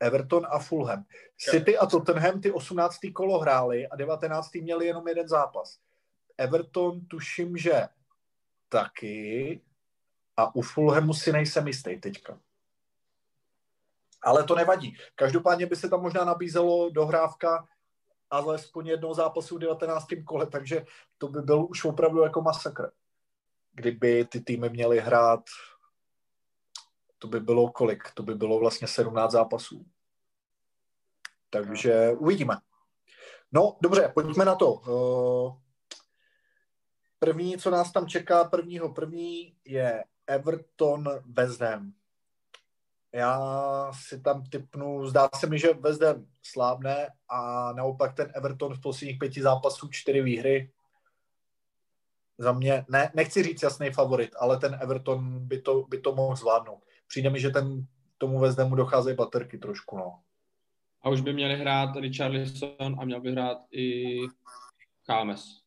[0.00, 1.04] Everton a Fulham.
[1.38, 2.98] City a Tottenham ty 18.
[3.14, 4.54] kolo hráli a 19.
[4.54, 5.78] měli jenom jeden zápas.
[6.38, 7.88] Everton tuším, že
[8.68, 9.60] taky
[10.36, 12.38] a u Fulhamu si nejsem jistý teďka.
[14.22, 14.96] Ale to nevadí.
[15.14, 17.68] Každopádně by se tam možná nabízelo dohrávka
[18.30, 20.06] alespoň jednoho zápasu v 19.
[20.24, 20.86] kole, takže
[21.18, 22.90] to by byl už opravdu jako masakr.
[23.72, 25.44] Kdyby ty týmy měly hrát,
[27.18, 28.10] to by bylo kolik?
[28.14, 29.86] To by bylo vlastně 17 zápasů.
[31.50, 32.56] Takže uvidíme.
[33.52, 34.82] No, dobře, pojďme na to.
[34.88, 35.62] Eh,
[37.18, 41.08] první, co nás tam čeká, prvního první je Everton
[41.60, 41.92] Ham.
[43.12, 43.40] Já
[43.92, 49.18] si tam typnu, zdá se mi, že Ham slábne a naopak ten Everton v posledních
[49.18, 50.72] pěti zápasů čtyři výhry.
[52.38, 56.36] Za mě, ne, nechci říct jasný favorit, ale ten Everton by to, by to mohl
[56.36, 56.84] zvládnout.
[57.08, 57.86] Přijde mi, že ten,
[58.18, 60.20] tomu Hamu docházejí baterky trošku, no.
[61.02, 64.16] A už by měli hrát Richarlison a měl by hrát i
[65.06, 65.60] Chámes.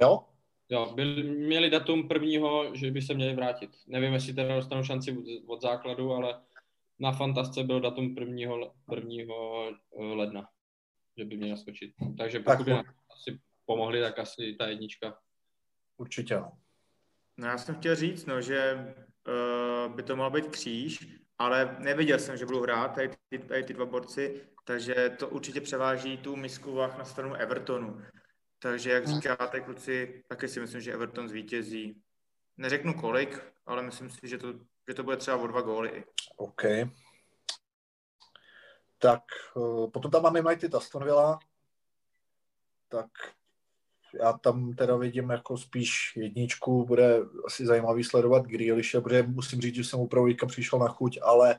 [0.00, 0.24] Jo?
[0.68, 3.70] Jo, byl, měli datum prvního, že by se měli vrátit.
[3.86, 6.40] Nevím, jestli teda dostanou šanci od základu, ale
[6.98, 10.48] na Fantasce byl datum prvního, prvního eh, ledna,
[11.16, 11.94] že by měli skočit.
[12.18, 15.18] Takže pokud by asi pomohli, tak asi ta jednička.
[15.96, 16.52] Určitě no.
[17.36, 18.86] No já jsem chtěl říct, no, že
[19.28, 23.62] uh, by to mohl být kříž, ale nevěděl jsem, že budou hrát tady ty, tady
[23.62, 28.02] ty dva borci, takže to určitě převáží tu misku vah na stranu Evertonu.
[28.58, 29.14] Takže jak hmm.
[29.14, 32.02] říkáte, kluci, taky si myslím, že Everton zvítězí.
[32.56, 34.52] Neřeknu kolik, ale myslím si, že to,
[34.88, 36.04] že to bude třeba o dva góly.
[36.36, 36.62] OK.
[38.98, 39.22] Tak
[39.56, 41.38] eh, potom tam máme United Aston Villa.
[42.88, 43.10] Tak
[44.14, 49.74] já tam teda vidím jako spíš jedničku, bude asi zajímavý sledovat Grealishe, protože musím říct,
[49.74, 51.58] že jsem opravdu přišel na chuť, ale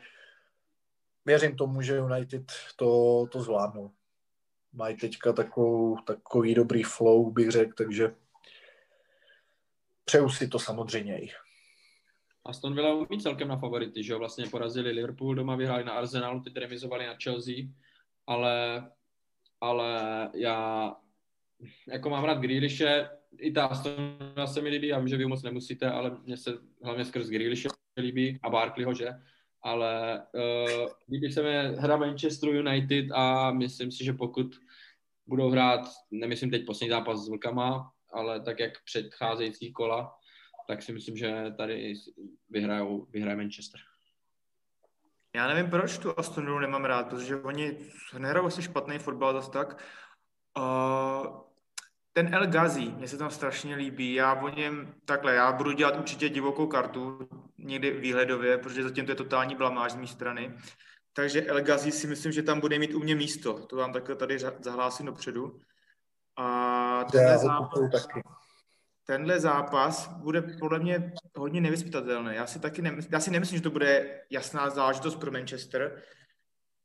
[1.25, 3.91] věřím tomu, že United to, to zvládnou
[4.73, 8.15] mají teďka takovou, takový dobrý flow, bych řekl, takže
[10.05, 11.29] přeju si to samozřejmě i.
[12.45, 14.19] Aston Villa umí celkem na favority, že jo?
[14.19, 17.55] Vlastně porazili Liverpool, doma vyhráli na Arsenalu, teď remizovali na Chelsea,
[18.27, 18.87] ale,
[19.61, 20.95] ale já
[21.87, 23.93] jako mám rád Grealishe, i ta Aston
[24.35, 26.51] Villa se mi líbí, já vím, že vy moc nemusíte, ale mně se
[26.83, 29.09] hlavně skrz Grealishe líbí a Barkleyho, že?
[29.63, 34.55] ale uh, líbí se mi hra Manchester United a myslím si, že pokud
[35.27, 40.15] budou hrát, nemyslím teď poslední zápas s Vlkama, ale tak jak předcházející kola,
[40.67, 41.93] tak si myslím, že tady
[42.49, 43.79] vyhrajou, vyhraje Manchester.
[45.35, 47.77] Já nevím, proč tu Aston Villa nemám rád, protože oni
[48.17, 49.83] nehrajou asi špatný fotbal zase tak.
[50.57, 51.41] Uh,
[52.13, 54.13] ten El Ghazi, mně se tam strašně líbí.
[54.13, 59.11] Já o něm, takhle, já budu dělat určitě divokou kartu, někdy výhledově, protože zatím to
[59.11, 60.57] je totální blamáž z mé strany.
[61.13, 63.53] Takže El Ghazi si myslím, že tam bude mít u mě místo.
[63.53, 65.59] To vám takhle tady zahlásím dopředu.
[66.37, 68.07] A tenhle zápas,
[69.05, 72.35] tenhle zápas bude podle mě hodně nevyspytatelný.
[72.35, 76.01] Já si taky nemysl, já si nemyslím, že to bude jasná záležitost pro Manchester,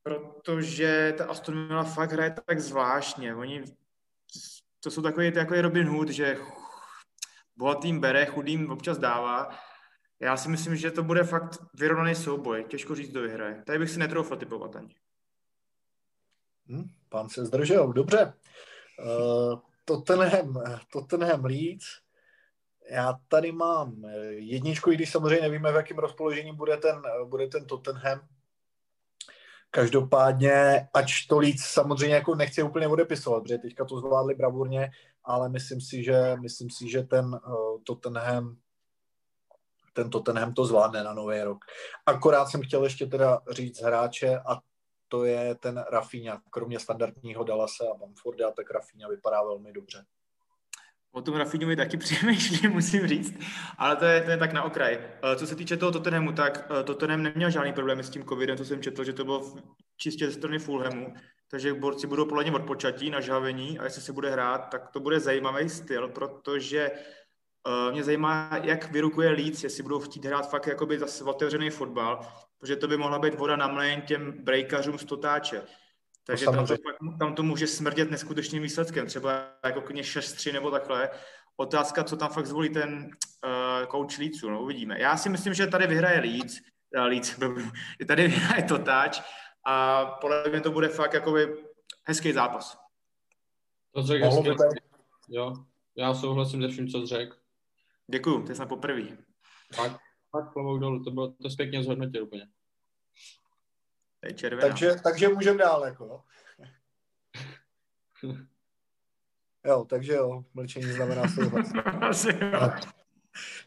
[0.02, 3.34] protože ta Aston Villa fakt hraje tak zvláštně.
[3.34, 3.64] Oni
[4.88, 6.38] to jsou takové jako je Robin Hood, že
[7.56, 9.50] bohatým bere, chudým občas dává.
[10.20, 12.64] Já si myslím, že to bude fakt vyrovnaný souboj.
[12.68, 13.62] Těžko říct, kdo vyhraje.
[13.66, 14.96] Tady bych si netroufal typovat ani.
[16.66, 18.32] Hmm, pán se zdržel, dobře.
[19.04, 21.86] Uh, Tottenham, Tottenham Leeds.
[22.90, 27.66] Já tady mám jedničku, i když samozřejmě nevíme, v jakém rozpoložení bude ten, bude ten
[27.66, 28.20] Tottenham.
[29.70, 34.90] Každopádně, ač to líc samozřejmě jako nechci úplně odepisovat, protože teďka to zvládli bravurně,
[35.24, 38.56] ale myslím si, že, myslím si, že ten uh, Tottenham
[39.92, 41.58] ten Tottenham to zvládne na nový rok.
[42.06, 44.60] Akorát jsem chtěl ještě teda říct hráče a
[45.08, 46.42] to je ten Rafinha.
[46.50, 50.04] Kromě standardního Dallase a Bamforda, tak Rafinha vypadá velmi dobře.
[51.18, 53.34] O tom Rafinhovi taky přemýšlím, musím říct,
[53.78, 54.98] ale to je, to je tak na okraj.
[55.22, 58.56] Eh, co se týče toho Tottenhamu, tak eh, Tottenham neměl žádný problém s tím covidem,
[58.56, 59.56] co jsem četl, že to bylo
[59.96, 61.14] čistě ze strany Fulhamu,
[61.50, 65.20] takže borci budou podle něm odpočatí, nažavení a jestli se bude hrát, tak to bude
[65.20, 66.90] zajímavý styl, protože
[67.66, 72.20] uh, mě zajímá, jak vyrukuje Leeds, jestli budou chtít hrát fakt jakoby zase otevřený fotbal,
[72.58, 75.62] protože to by mohla být voda na mlén těm breakařům z totáče.
[76.28, 76.74] Takže tam to,
[77.18, 81.10] tam to může smrdět neskutečným výsledkem, třeba jako klidně 6-3 nebo takhle.
[81.56, 83.10] Otázka, co tam fakt zvolí ten
[83.44, 85.00] uh, coach Leedsu, no uvidíme.
[85.00, 86.60] Já si myslím, že tady vyhraje Leeds,
[86.96, 87.38] uh, Leeds,
[88.08, 89.20] tady vyhraje Totáč
[89.66, 91.64] a podle mě to bude fakt jakoby
[92.04, 92.78] hezký zápas.
[93.94, 94.50] To řekl hezký.
[95.28, 95.54] Jo,
[95.96, 97.36] já souhlasím se vším, co řekl.
[98.10, 99.02] Děkuju, to je snad poprvé.
[99.76, 99.92] Tak,
[100.32, 102.48] tak klobouk dolů, to bylo to zpěkně zhodnotil úplně.
[104.20, 104.68] To je červená.
[104.68, 106.22] Takže, takže můžeme dál, jako.
[109.64, 111.72] jo, takže jo, mlčení znamená souhlas.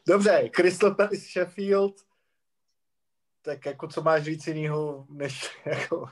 [0.08, 1.96] Dobře, Crystal Palace Sheffield,
[3.42, 6.06] tak jako co máš říct jinýho, než jako,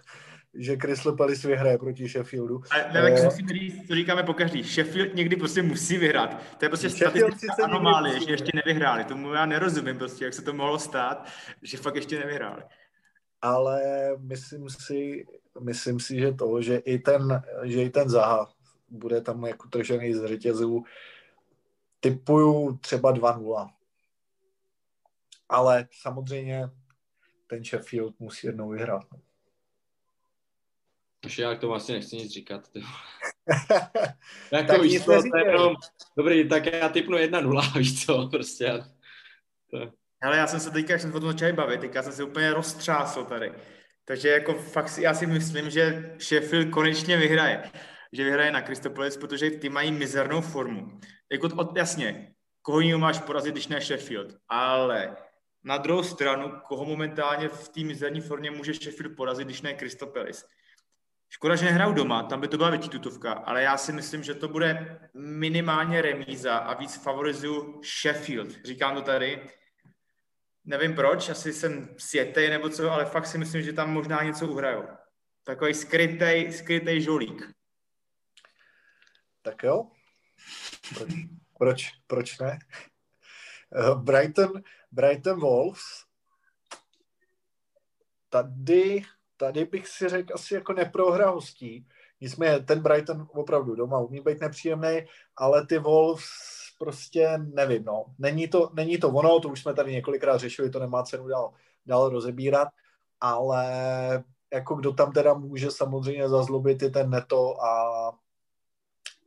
[0.53, 2.61] že Crystal Palace vyhraje proti Sheffieldu.
[2.71, 4.63] A ne, tak musím říct, to říkáme po každý.
[4.63, 6.57] Sheffield někdy prostě musí vyhrát.
[6.57, 9.03] To je prostě statistická anomálie, že ještě nevyhráli.
[9.03, 11.27] Tomu já nerozumím prostě, jak se to mohlo stát,
[11.61, 12.63] že fakt ještě nevyhráli
[13.41, 13.81] ale
[14.17, 15.25] myslím si,
[15.59, 18.53] myslím si, že to, že i ten, že i ten Zaha
[18.89, 20.83] bude tam jako tržený z řetězů,
[21.99, 23.69] typuju třeba 2-0.
[25.49, 26.69] Ale samozřejmě
[27.47, 29.05] ten Sheffield musí jednou vyhrát.
[31.25, 32.69] Už já k tomu asi nechci nic říkat.
[34.51, 35.75] jako tak víš co, jenom,
[36.17, 38.83] dobrý, tak já typnu 1-0, víš co, prostě.
[39.71, 39.98] To...
[40.21, 42.23] Ale já jsem se teďka, jak jsem se o tom začal bavit, teďka jsem se
[42.23, 43.53] úplně roztřásl tady.
[44.05, 47.63] Takže jako fakt si, já si myslím, že Sheffield konečně vyhraje.
[48.13, 50.99] Že vyhraje na Kristopolis, protože ty mají mizernou formu.
[51.31, 54.35] Jako, od, jasně, koho jiného máš porazit, když ne Sheffield.
[54.47, 55.15] Ale
[55.63, 60.45] na druhou stranu, koho momentálně v té mizerní formě může Sheffield porazit, když ne Kristopolis.
[61.29, 64.33] Škoda, že nehrajou doma, tam by to byla větší tutovka, ale já si myslím, že
[64.33, 68.49] to bude minimálně remíza a víc favorizuju Sheffield.
[68.65, 69.41] Říkám to tady,
[70.69, 74.47] Nevím proč, asi jsem světej nebo co, ale fakt si myslím, že tam možná něco
[74.47, 74.83] uhrajou.
[75.43, 77.51] Takový skrytej, skrytej žolík.
[79.41, 79.91] Tak jo.
[80.93, 81.09] Proč,
[81.57, 82.59] proč, proč ne?
[83.75, 85.83] Eh, Brighton, Brighton Wolves.
[88.29, 89.03] Tady,
[89.37, 91.87] tady bych si řekl asi jako neprohra hostí.
[92.21, 95.05] Nicméně ten Brighton opravdu doma umí být nepříjemný,
[95.35, 98.05] ale ty Wolves prostě nevím, no.
[98.19, 101.53] Není to, není to ono, to už jsme tady několikrát řešili, to nemá cenu dál,
[101.85, 102.67] dál rozebírat,
[103.21, 103.63] ale
[104.53, 108.11] jako kdo tam teda může samozřejmě zazlobit je ten Neto a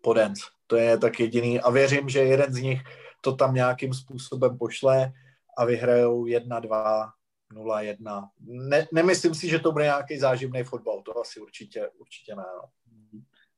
[0.00, 0.40] Podens.
[0.66, 2.82] To je tak jediný a věřím, že jeden z nich
[3.20, 5.12] to tam nějakým způsobem pošle
[5.58, 7.10] a vyhrajou 1-2,
[7.52, 8.28] 0-1.
[8.40, 12.44] Ne, nemyslím si, že to bude nějaký záživný fotbal, to asi určitě, určitě ne.
[12.56, 12.68] No.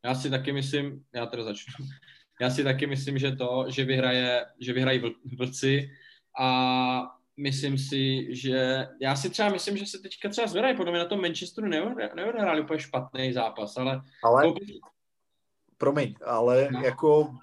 [0.04, 1.86] Já si taky myslím, já teda začnu,
[2.40, 5.02] já si taky myslím, že to, že, vyhraje, že vyhrají
[5.36, 5.90] vlci
[6.40, 10.98] a myslím si, že já si třeba myslím, že se teďka třeba zvedají, podle mě
[10.98, 11.68] na tom Manchesteru
[12.14, 14.02] neodhráli úplně špatný zápas, ale...
[14.24, 14.52] Ale,
[15.78, 16.80] promiň, ale no.
[16.80, 17.34] jako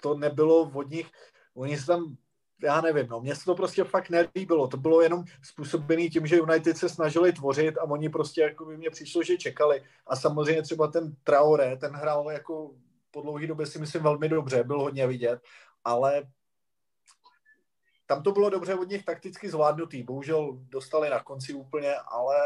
[0.00, 1.10] to nebylo od nich,
[1.54, 2.16] oni se tam,
[2.62, 6.38] já nevím, no, mně se to prostě fakt nelíbilo, to bylo jenom způsobený tím, že
[6.38, 10.62] United se snažili tvořit a oni prostě, jako by mě přišlo, že čekali a samozřejmě
[10.62, 12.74] třeba ten Traore, ten hrál jako
[13.14, 15.40] po dlouhé době si myslím velmi dobře, byl hodně vidět,
[15.84, 16.22] ale
[18.06, 20.02] tam to bylo dobře od nich takticky zvládnutý.
[20.02, 22.36] Bohužel dostali na konci úplně, ale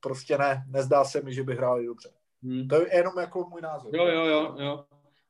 [0.00, 2.10] prostě ne, nezdá se mi, že by hráli dobře.
[2.42, 2.68] Hmm.
[2.68, 3.96] To je jenom jako můj názor.
[3.96, 4.84] Jo, jo, jo, jo.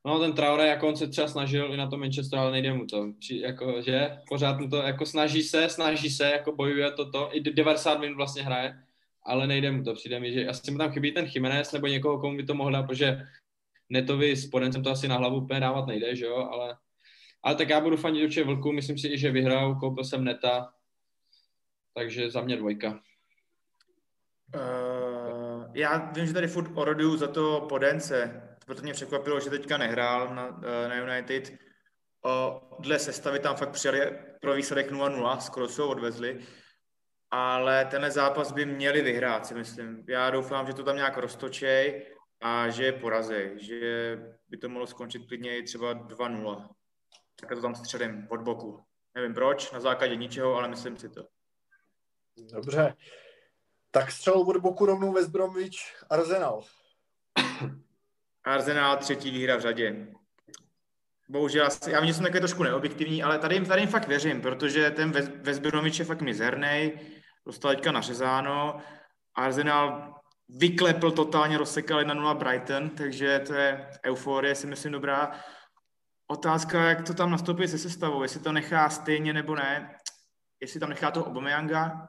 [0.05, 2.85] No ten Traore, jako on se třeba snažil i na tom Manchester, ale nejde mu
[2.85, 3.13] to.
[3.19, 7.41] Při, jako, že pořád mu to, jako snaží se, snaží se, jako bojuje toto, i
[7.41, 8.83] 90 minut vlastně hraje,
[9.23, 9.93] ale nejde mu to.
[9.93, 12.71] Přijde mi, že asi mu tam chybí ten Jiménez nebo někoho, komu by to mohl
[12.71, 13.27] dát, protože
[13.93, 16.77] Netovi s Podencem to asi na hlavu úplně dávat nejde, že jo, ale,
[17.43, 20.73] ale tak já budu fandit určitě Vlku, myslím si i, že vyhrál, koupil jsem Neta,
[21.93, 22.99] takže za mě dvojka.
[24.55, 29.77] Uh, já vím, že tady furt oroduju za to Podence, proto mě překvapilo, že teďka
[29.77, 31.53] nehrál na, eh, na United.
[32.25, 36.39] O, dle sestavy tam fakt přijali pro výsledek 0-0, skoro se ho odvezli,
[37.31, 40.05] ale tenhle zápas by měli vyhrát, si myslím.
[40.07, 42.05] Já doufám, že to tam nějak roztočej
[42.43, 44.17] a že je porazej, že
[44.49, 46.69] by to mohlo skončit klidně i třeba 2-0.
[47.39, 48.83] Tak to tam středem od boku.
[49.15, 51.27] Nevím proč, na základě ničeho, ale myslím si to.
[52.53, 52.95] Dobře.
[53.91, 56.61] Tak střelou od boku rovnou West Bromwich Arsenal.
[58.43, 60.07] Arsenal třetí výhra v řadě.
[61.29, 64.41] bohužel, já vím, že jsem takový trošku neobjektivní, ale tady jim, tady jim fakt věřím,
[64.41, 66.91] protože ten Vezbirovič je fakt mizerný,
[67.45, 68.81] dostal teďka nařezáno,
[69.35, 70.13] Arsenal
[70.49, 75.31] vyklepl totálně, rozsekal 1-0 Brighton, takže to je euforie, si myslím, dobrá.
[76.27, 79.95] Otázka, jak to tam nastoupí se sestavou, jestli to nechá stejně nebo ne,
[80.59, 82.07] jestli tam nechá toho Obameyanga,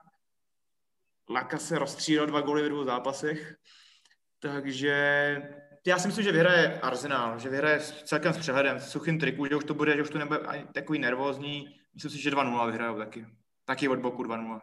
[1.31, 3.55] Laka se rozstřílel dva góly v dvou zápasech,
[4.39, 4.97] takže
[5.87, 9.57] já si myslím, že vyhraje Arsenal, že vyhraje celkem s přehledem, s suchým triku, že
[9.57, 11.69] už to bude, že už to nebude ani takový nervózní.
[11.95, 13.27] Myslím si, že 2-0 vyhrajou taky.
[13.65, 14.61] Taky od boku 2-0.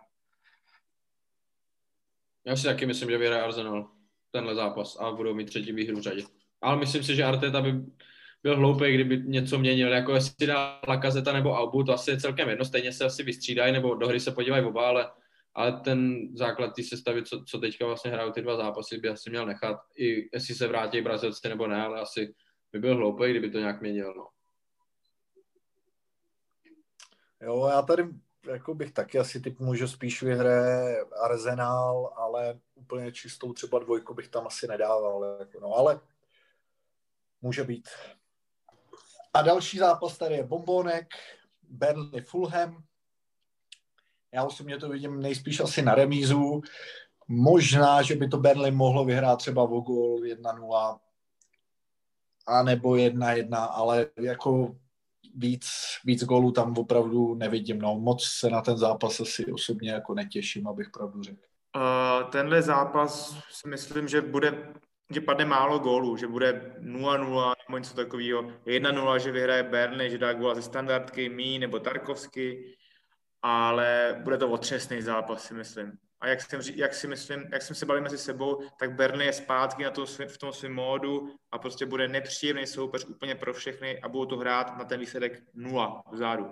[2.45, 3.91] Já si taky myslím, že vyhraje Arsenal
[4.31, 6.23] tenhle zápas a budou mít třetí výhru v řadě.
[6.61, 7.73] Ale myslím si, že Arteta by
[8.43, 12.49] byl hloupý, kdyby něco měnil, jako jestli dá Lakazeta nebo Albu, to asi je celkem
[12.49, 15.11] jedno, stejně se asi vystřídají, nebo do hry se podívají oba, ale
[15.53, 19.29] ale ten základ té sestavy, co, co teďka vlastně hrajou ty dva zápasy, by asi
[19.29, 22.33] měl nechat, i jestli se vrátí Brazilci nebo ne, ale asi
[22.71, 24.13] by byl hloupý, kdyby to nějak měnil.
[24.17, 24.27] No.
[27.41, 28.03] Jo, já tady
[28.47, 34.27] jako bych taky asi typ můžu spíš vyhraje Arsenal, ale úplně čistou třeba dvojku bych
[34.27, 35.37] tam asi nedával.
[35.39, 35.99] Jako no, ale
[37.41, 37.89] může být.
[39.33, 41.07] A další zápas tady je Bombonek,
[41.63, 42.83] Burnley Fulham.
[44.31, 46.61] Já osobně to vidím nejspíš asi na remízu.
[47.27, 50.99] Možná, že by to Burnley mohlo vyhrát třeba o gol 1-0
[52.47, 54.75] a nebo 1-1, ale jako
[55.35, 55.69] víc,
[56.05, 57.79] víc gólů tam opravdu nevidím.
[57.79, 61.41] No, moc se na ten zápas asi osobně jako netěším, abych pravdu řekl.
[61.75, 64.73] Uh, tenhle zápas si myslím, že bude
[65.13, 70.17] že padne málo gólů, že bude 0-0 nebo něco takového, 1-0, že vyhraje Burnley, že
[70.17, 72.75] dá góla ze standardky, Mí nebo Tarkovsky,
[73.41, 75.91] ale bude to otřesný zápas, si myslím.
[76.21, 79.33] A jak, jsem, jak, si myslím, jak jsem se bavil mezi sebou, tak Burnley je
[79.33, 84.01] zpátky na to, v tom svém módu a prostě bude nepříjemný soupeř úplně pro všechny
[84.01, 86.51] a budou to hrát na ten výsledek nula vzadu.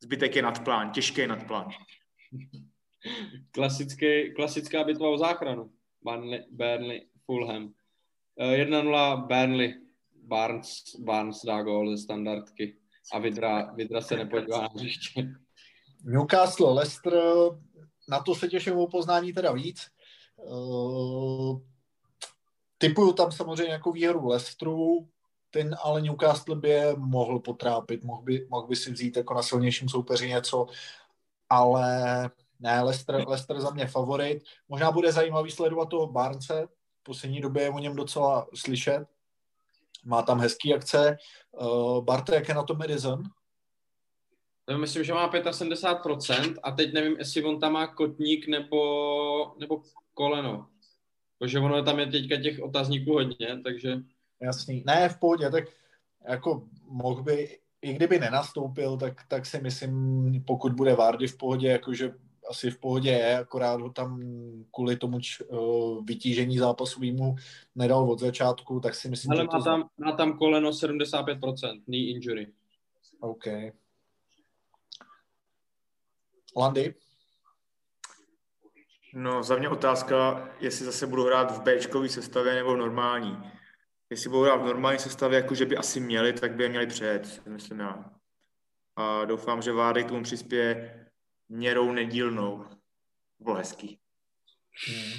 [0.00, 1.68] Zbytek je nadplán, těžký nadplán.
[3.50, 5.72] Klasický, klasická bitva o záchranu.
[6.02, 7.74] Burnley, Burnley Fulham.
[8.40, 9.74] 1-0 eh, Burnley.
[10.28, 12.76] Barnes, Barnes dá gól ze standardky
[13.12, 15.28] a Vidra, Vidra se nepodívá na hřiště.
[16.04, 17.12] Newcastle, Leicester,
[18.08, 19.86] na to se těším o poznání teda víc.
[20.36, 21.60] Uh,
[22.78, 25.08] typuju tam samozřejmě jako výhru Leicesteru,
[25.50, 29.42] ten ale Newcastle by je mohl potrápit, mohl by, mohl by si vzít jako na
[29.42, 30.66] silnějším soupeři něco,
[31.50, 32.30] ale
[32.60, 34.42] ne, Leicester, Leicester za mě favorit.
[34.68, 36.68] Možná bude zajímavý sledovat toho Barnce,
[37.00, 39.06] v poslední době je o něm docela slyšet.
[40.04, 41.16] Má tam hezký akce.
[41.50, 43.22] Uh, Barte, jak je na to Madison?
[44.76, 48.80] Myslím, že má 75% a teď nevím, jestli on tam má kotník nebo,
[49.58, 49.82] nebo
[50.14, 50.68] koleno.
[51.38, 53.98] Protože ono tam je teďka těch otazníků hodně, takže...
[54.40, 54.82] Jasný.
[54.86, 55.64] Ne, v pohodě, tak
[56.28, 61.68] jako mohl by, i kdyby nenastoupil, tak, tak si myslím, pokud bude Vardy v pohodě,
[61.68, 62.14] jakože
[62.50, 64.20] asi v pohodě je, akorát ho tam
[64.74, 67.36] kvůli tomu č, uh, vytížení zápasovému
[67.74, 69.64] nedal od začátku, tak si myslím, Ale že má, to...
[69.64, 72.46] tam, má tam koleno 75%, knee injury.
[73.20, 73.44] OK.
[76.58, 76.94] Landy?
[79.14, 83.52] No, za mě otázka, jestli zase budu hrát v Bčkový sestavě nebo v normální.
[84.10, 86.86] Jestli budou hrát v normální sestavě, jako že by asi měli, tak by je měli
[86.86, 88.10] přejet, myslím já.
[88.96, 91.06] A doufám, že Vádek tomu přispěje
[91.48, 92.66] měrou nedílnou.
[93.38, 93.98] Bylo hezký.
[94.88, 95.12] Hmm.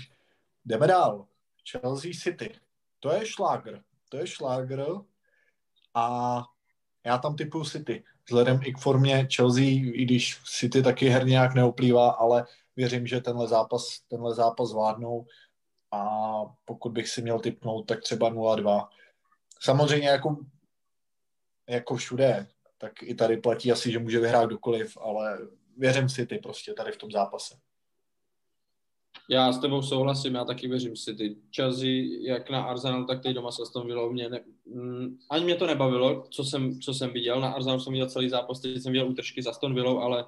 [0.65, 1.27] Jdeme dál.
[1.71, 2.59] Chelsea City.
[2.99, 3.79] To je šlágr.
[4.09, 4.85] To je šlágr
[5.93, 6.43] a
[7.05, 11.53] já tam typuju City vzhledem i k formě Chelsea, i když City taky herně nějak
[11.53, 12.45] neoplývá, ale
[12.75, 15.25] věřím, že tenhle zápas, tenhle zápas zvládnou
[15.91, 16.09] a
[16.65, 18.87] pokud bych si měl typnout, tak třeba 0-2.
[19.59, 20.37] Samozřejmě jako,
[21.69, 22.47] jako všude,
[22.77, 25.37] tak i tady platí asi, že může vyhrát kdokoliv, ale
[25.77, 27.55] věřím City prostě tady v tom zápase.
[29.31, 31.89] Já s tebou souhlasím, já taky věřím si ty Chelsea,
[32.21, 35.55] jak na Arsenal, tak teď doma se s tom Villou mě ne, mm, ani mě
[35.55, 37.41] to nebavilo, co jsem, co jsem viděl.
[37.41, 40.25] Na Arsenal jsem viděl celý zápas, teď jsem viděl útržky za Aston Villou, ale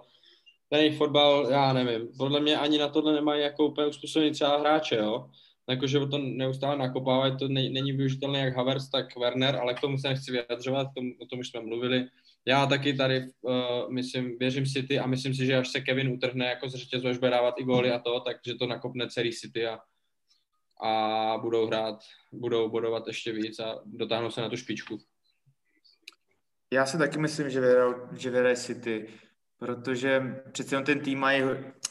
[0.70, 2.08] ten jejich fotbal, já nevím.
[2.18, 5.30] Podle mě ani na tohle nemají jako úplně uspůsobený třeba hráče, jo.
[5.70, 10.10] Jakože to neustále nakopávají, to není využitelné jak Havertz, tak Werner, ale k tomu se
[10.10, 12.08] nechci vyjadřovat, k tomu, o tom už jsme mluvili
[12.46, 16.46] já taky tady, uh, myslím, věřím City a myslím si, že až se Kevin utrhne
[16.46, 19.68] jako z řetězu, až bude dávat i góly a to, takže to nakopne celý City
[19.68, 19.80] a,
[20.84, 22.00] a budou hrát,
[22.32, 24.98] budou bodovat ještě víc a dotáhnou se na tu špičku.
[26.74, 29.08] Já si taky myslím, že vyhraje, že vyhraje City,
[29.58, 31.32] protože přece ten tým má,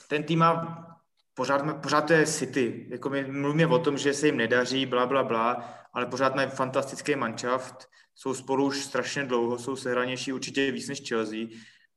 [0.09, 0.87] ten tým má
[1.35, 2.87] pořád, pořád to je City.
[2.91, 6.49] Jako my mluvíme o tom, že se jim nedaří, bla, bla, bla, ale pořád mají
[6.49, 7.90] fantastický manšaft,
[8.21, 11.47] jsou spolu už strašně dlouho, jsou sehranější určitě víc než Chelsea,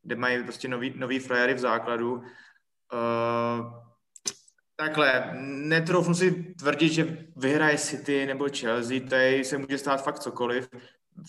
[0.02, 2.14] kde mají prostě nový, nový frajery v základu.
[2.14, 2.24] Uh,
[4.76, 10.70] takhle, netroufnu si tvrdit, že vyhraje City nebo Chelsea, tady se může stát fakt cokoliv.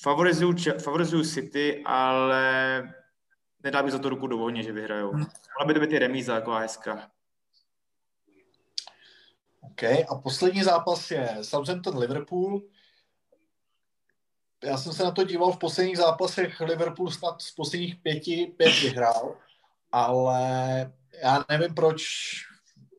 [0.03, 2.83] Favorizuju, favorizuju City, ale
[3.65, 5.13] nedá bych za to ruku do že vyhrajou.
[5.13, 7.11] Mohla by to být i remíza, taková hezká.
[9.61, 12.63] OK, a poslední zápas je Southampton-Liverpool.
[14.65, 18.83] Já jsem se na to díval v posledních zápasech, Liverpool snad z posledních pěti, pět
[18.83, 19.37] vyhrál,
[19.93, 20.41] ale
[21.23, 22.03] já nevím proč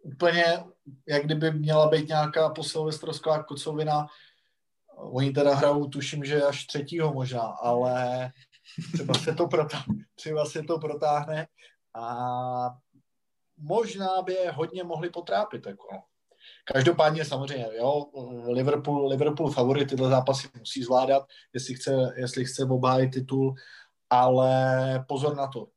[0.01, 0.63] úplně,
[1.07, 4.07] jak kdyby měla být nějaká posilvestrovská kocovina.
[4.95, 8.32] Oni teda hrajou, tuším, že až třetího možná, ale
[8.93, 11.47] třeba se to, protáhne, třeba se to protáhne
[11.93, 12.16] a
[13.57, 15.66] možná by je hodně mohli potrápit.
[15.66, 15.88] Jako.
[16.74, 18.05] Každopádně samozřejmě, jo,
[18.47, 23.55] Liverpool, Liverpool favorit tyhle zápasy musí zvládat, jestli chce, jestli chce obhájit titul,
[24.09, 25.68] ale pozor na to.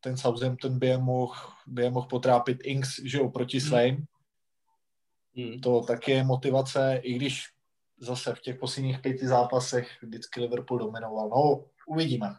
[0.00, 1.34] Ten Southampton by je mohl,
[1.66, 3.68] by je mohl potrápit Inks, že jo, proti hmm.
[3.68, 3.96] Slane.
[5.36, 5.60] Hmm.
[5.60, 7.44] To taky je motivace, i když
[7.98, 11.28] zase v těch posledních pěti zápasech vždycky Liverpool dominoval.
[11.28, 12.34] No, uvidíme.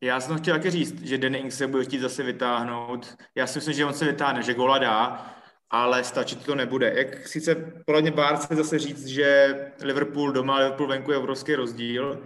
[0.00, 3.16] Já jsem chtěl taky říct, že Danny Ings se bude chtít zase vytáhnout.
[3.34, 5.33] Já si myslím, že on se vytáhne, že gola dá,
[5.70, 6.92] ale stačit to nebude.
[6.96, 7.54] Jak sice
[7.86, 12.22] podle mě Bár zase říct, že Liverpool doma, Liverpool venku je obrovský rozdíl,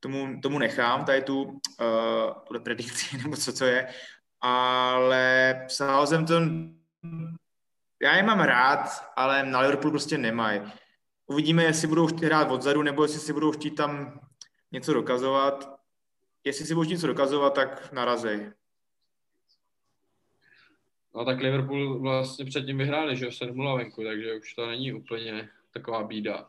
[0.00, 3.88] tomu, tomu nechám, tady tu uh, predikci, nebo co to je,
[4.40, 6.74] ale Southampton,
[8.02, 10.60] já je mám rád, ale na Liverpool prostě nemají.
[11.26, 14.20] Uvidíme, jestli budou chtít hrát odzadu, nebo jestli si budou chtít tam
[14.72, 15.78] něco dokazovat.
[16.44, 18.52] Jestli si budou něco dokazovat, tak narazej.
[21.18, 25.48] No tak Liverpool vlastně předtím vyhráli, že jo, 7 venku, takže už to není úplně
[25.72, 26.48] taková bída.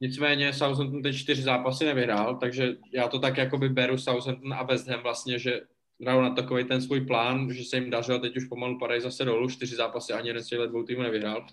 [0.00, 4.88] Nicméně Southampton teď čtyři zápasy nevyhrál, takže já to tak jakoby beru Southampton a West
[4.88, 5.60] Ham vlastně, že
[6.02, 9.24] hrajou na takový ten svůj plán, že se jim dařilo, teď už pomalu padají zase
[9.24, 11.46] dolů, čtyři zápasy ani jeden z těch dvou týmů nevyhrál.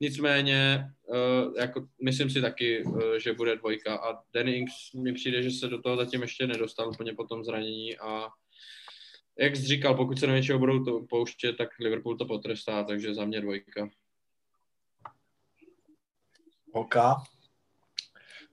[0.00, 5.42] Nicméně, uh, jako, myslím si taky, uh, že bude dvojka a Danny Ings mi přijde,
[5.42, 8.28] že se do toho zatím ještě nedostal úplně po tom zranění a
[9.38, 13.14] jak jsi říkal, pokud se na něčeho budou to pouštět, tak Liverpool to potrestá, takže
[13.14, 13.88] za mě dvojka.
[16.72, 16.94] OK.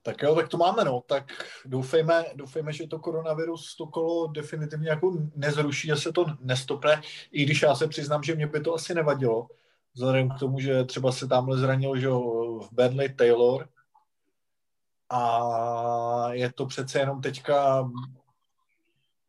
[0.02, 1.04] Tak jo, tak to máme, no.
[1.08, 7.02] Tak doufejme, doufejme, že to koronavirus to kolo definitivně jako nezruší, že se to nestopne,
[7.32, 9.48] i když já se přiznám, že mě by to asi nevadilo,
[9.94, 13.70] vzhledem k tomu, že třeba se tamhle zranil, že v Burnley Taylor
[15.10, 17.90] a je to přece jenom teďka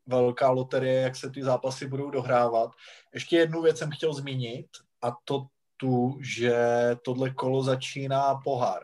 [0.07, 2.71] velká loterie, jak se ty zápasy budou dohrávat.
[3.15, 4.67] Ještě jednu věc jsem chtěl zmínit
[5.03, 5.47] a to
[5.77, 6.57] tu, že
[7.03, 8.83] tohle kolo začíná pohár.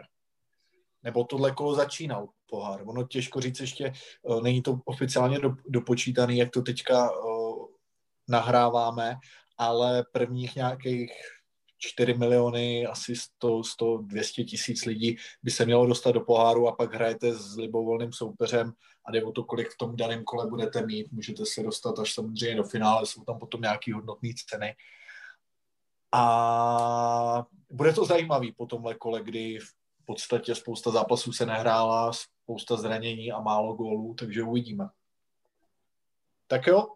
[1.03, 2.83] Nebo tohle kolo začínal pohár.
[2.85, 7.67] Ono těžko říct ještě, eh, není to oficiálně do, dopočítaný, jak to teďka uh,
[8.29, 9.17] nahráváme,
[9.59, 11.13] ale prvních nějakých
[11.85, 16.73] 4 miliony, asi 100, 100 200 tisíc lidí by se mělo dostat do poháru a
[16.73, 18.73] pak hrajete s libovolným soupeřem
[19.05, 21.13] a jde o to, kolik v tom daném kole budete mít.
[21.13, 24.75] Můžete se dostat až samozřejmě do finále, jsou tam potom nějaké hodnotné ceny.
[26.13, 32.77] A bude to zajímavý po tomhle kole, kdy v podstatě spousta zápasů se nehrála, spousta
[32.77, 34.89] zranění a málo gólů, takže uvidíme.
[36.47, 36.87] Tak jo,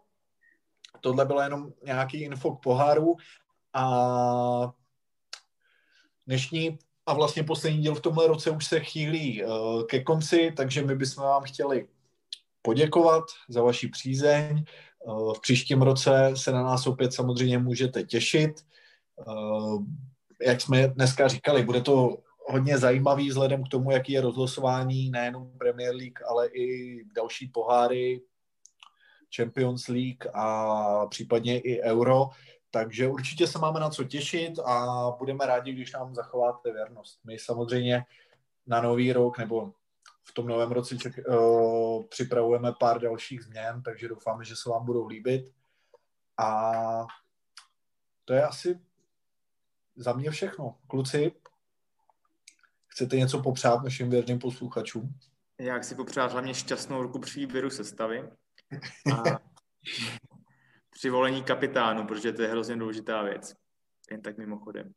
[1.01, 3.15] tohle bylo jenom nějaký info k poháru
[3.77, 4.73] a
[6.27, 10.85] dnešní a vlastně poslední díl v tomhle roce už se chýlí uh, ke konci, takže
[10.85, 11.87] my bychom vám chtěli
[12.61, 14.63] poděkovat za vaši přízeň.
[15.05, 18.65] Uh, v příštím roce se na nás opět samozřejmě můžete těšit.
[19.27, 19.83] Uh,
[20.41, 22.17] jak jsme dneska říkali, bude to
[22.49, 28.21] hodně zajímavý vzhledem k tomu, jaký je rozlosování nejenom Premier League, ale i další poháry,
[29.35, 32.29] Champions League a případně i Euro.
[32.77, 37.19] Takže určitě se máme na co těšit a budeme rádi, když nám zachováte věrnost.
[37.23, 38.05] My samozřejmě
[38.67, 39.73] na nový rok nebo
[40.23, 44.85] v tom novém roce ček, uh, připravujeme pár dalších změn, takže doufáme, že se vám
[44.85, 45.53] budou líbit.
[46.37, 47.07] A
[48.25, 48.79] to je asi
[49.95, 50.77] za mě všechno.
[50.87, 51.31] Kluci,
[52.87, 55.19] chcete něco popřát našim věrným posluchačům?
[55.59, 58.29] Já chci popřát hlavně šťastnou ruku při výběru sestavy.
[59.13, 59.39] A
[60.97, 63.55] při volení kapitánu, protože to je hrozně důležitá věc.
[64.11, 64.93] Jen tak mimochodem.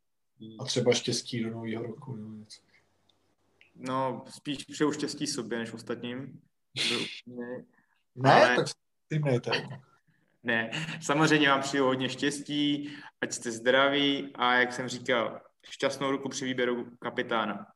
[0.61, 2.63] A třeba štěstí do nového roku nebo něco.
[3.75, 6.41] No, spíš přeju štěstí sobě, než ostatním.
[7.27, 8.57] ne, Ale...
[8.57, 9.21] tak si
[10.43, 10.71] ne,
[11.03, 12.91] samozřejmě vám přeju hodně štěstí,
[13.21, 15.41] ať jste zdraví a jak jsem říkal,
[15.71, 17.67] šťastnou ruku při výběru kapitána.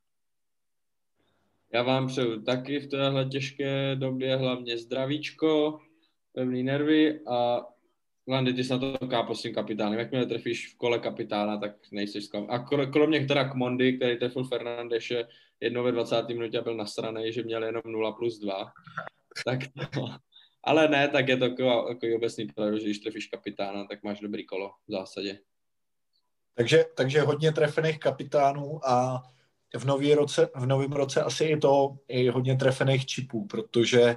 [1.72, 5.80] Já vám přeju taky v téhle těžké době hlavně zdravíčko,
[6.32, 7.66] pevný nervy a
[8.26, 9.98] Jsi na to kápo s tím kapitánem.
[9.98, 12.46] Jakmile trefíš v kole kapitána, tak nejsi zklam.
[12.50, 15.24] A kromě teda Kmondy, který trefil Fernandeše
[15.60, 16.28] jednou ve 20.
[16.28, 18.72] minutě a byl nasraný, že měl jenom 0 plus 2.
[19.44, 19.60] Tak
[19.94, 20.06] to,
[20.64, 24.20] ale ne, tak je to jako, jako obecný pravidlo, že když trefíš kapitána, tak máš
[24.20, 25.38] dobrý kolo v zásadě.
[26.54, 29.22] Takže, takže hodně trefených kapitánů a
[29.76, 34.16] v, nový roce, v novém roce asi i to, i hodně trefených čipů, protože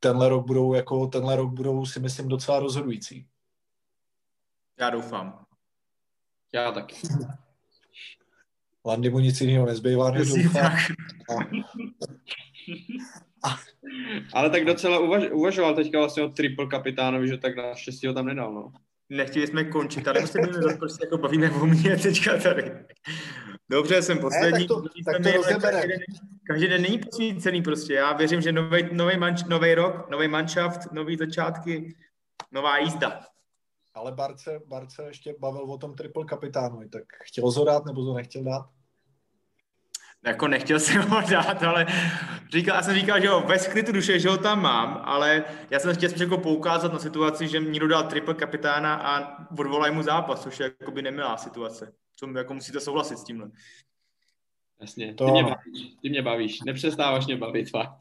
[0.00, 3.26] tenhle rok budou, jako tenhle rok budou si myslím docela rozhodující.
[4.80, 5.44] Já doufám.
[6.52, 6.96] Já taky.
[8.84, 10.72] Landy mu nic jiného nezbývá, než doufám.
[14.32, 18.26] Ale tak docela uvaž, uvažoval teďka vlastně o triple kapitánovi, že tak naštěstí ho tam
[18.26, 18.72] nedal, no.
[19.08, 22.72] Nechtěli jsme končit, ale prostě my prostě jako bavíme o mě teďka tady.
[23.70, 24.52] Dobře, jsem poslední.
[24.52, 26.00] Ne, tak to, tak to každý, den,
[26.46, 27.94] každý den není posvícený prostě.
[27.94, 31.94] Já věřím, že nový, nový, manč, nový rok, nový manšaft, nový začátky,
[32.52, 33.20] nová jízda.
[33.94, 38.14] Ale Barce, Barce ještě bavil o tom triple kapitánu, tak chtěl ho dát nebo to
[38.14, 38.66] nechtěl dát?
[40.24, 41.86] jako nechtěl jsem ho dát, ale
[42.52, 45.78] říkal, já jsem říkal, že jo, ve skrytu duše, že ho tam mám, ale já
[45.78, 50.42] jsem chtěl jako poukázat na situaci, že někdo dal triple kapitána a odvolaj mu zápas,
[50.42, 51.92] což je jakoby nemilá situace.
[52.18, 53.50] Co jako musíte souhlasit s tímhle.
[54.80, 55.24] Jasně, to...
[55.24, 57.98] ty, mě bavíš, ty mě bavíš, nepřestáváš mě bavit, fakt.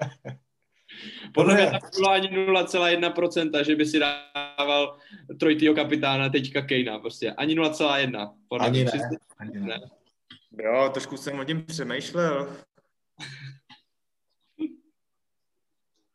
[1.34, 4.98] Podle mě tam bylo ani 0,1%, že by si dával
[5.40, 8.34] trojtýho kapitána teďka Kejna, prostě ani 0,1.
[8.60, 8.92] Ani ne,
[9.38, 9.80] ani ne.
[10.58, 12.56] Jo, trošku jsem o tím přemýšlel.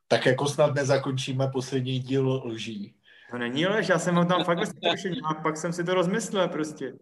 [0.07, 2.95] Tak jako snad nezakončíme poslední díl lží.
[3.31, 6.47] To není lež, já jsem ho tam fakt vyzkoušel a pak jsem si to rozmyslel
[6.47, 6.93] prostě.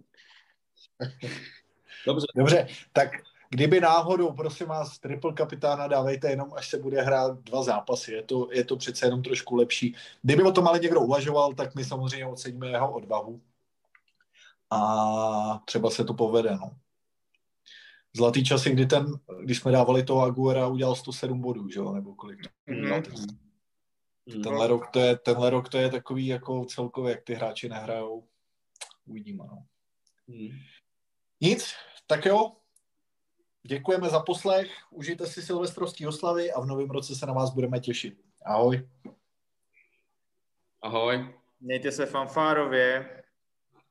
[2.05, 2.27] Dobře.
[2.35, 3.09] Dobře, tak
[3.49, 8.11] kdyby náhodou, prosím vás, triple kapitána dávejte jenom, až se bude hrát dva zápasy.
[8.11, 9.95] Je to, je to přece jenom trošku lepší.
[10.21, 13.41] Kdyby o tom ale někdo uvažoval, tak my samozřejmě oceníme jeho odvahu.
[14.69, 16.71] A třeba se to povede, no
[18.17, 19.05] zlatý časy, kdy ten,
[19.41, 22.39] když jsme dávali toho Aguera, udělal 107 bodů, že jo, nebo kolik.
[22.67, 23.37] Mm-hmm.
[24.33, 28.27] Tenhle, rok to je, tenhle rok to je takový jako celkově, jak ty hráči nehrajou.
[29.05, 29.65] Uvidíme, no.
[30.27, 30.49] Mm.
[31.41, 31.73] Nic,
[32.07, 32.51] tak jo,
[33.63, 37.79] děkujeme za poslech, užijte si silvestrovský oslavy a v novém roce se na vás budeme
[37.79, 38.21] těšit.
[38.45, 38.89] Ahoj.
[40.81, 41.35] Ahoj.
[41.59, 43.23] Mějte se fanfárově.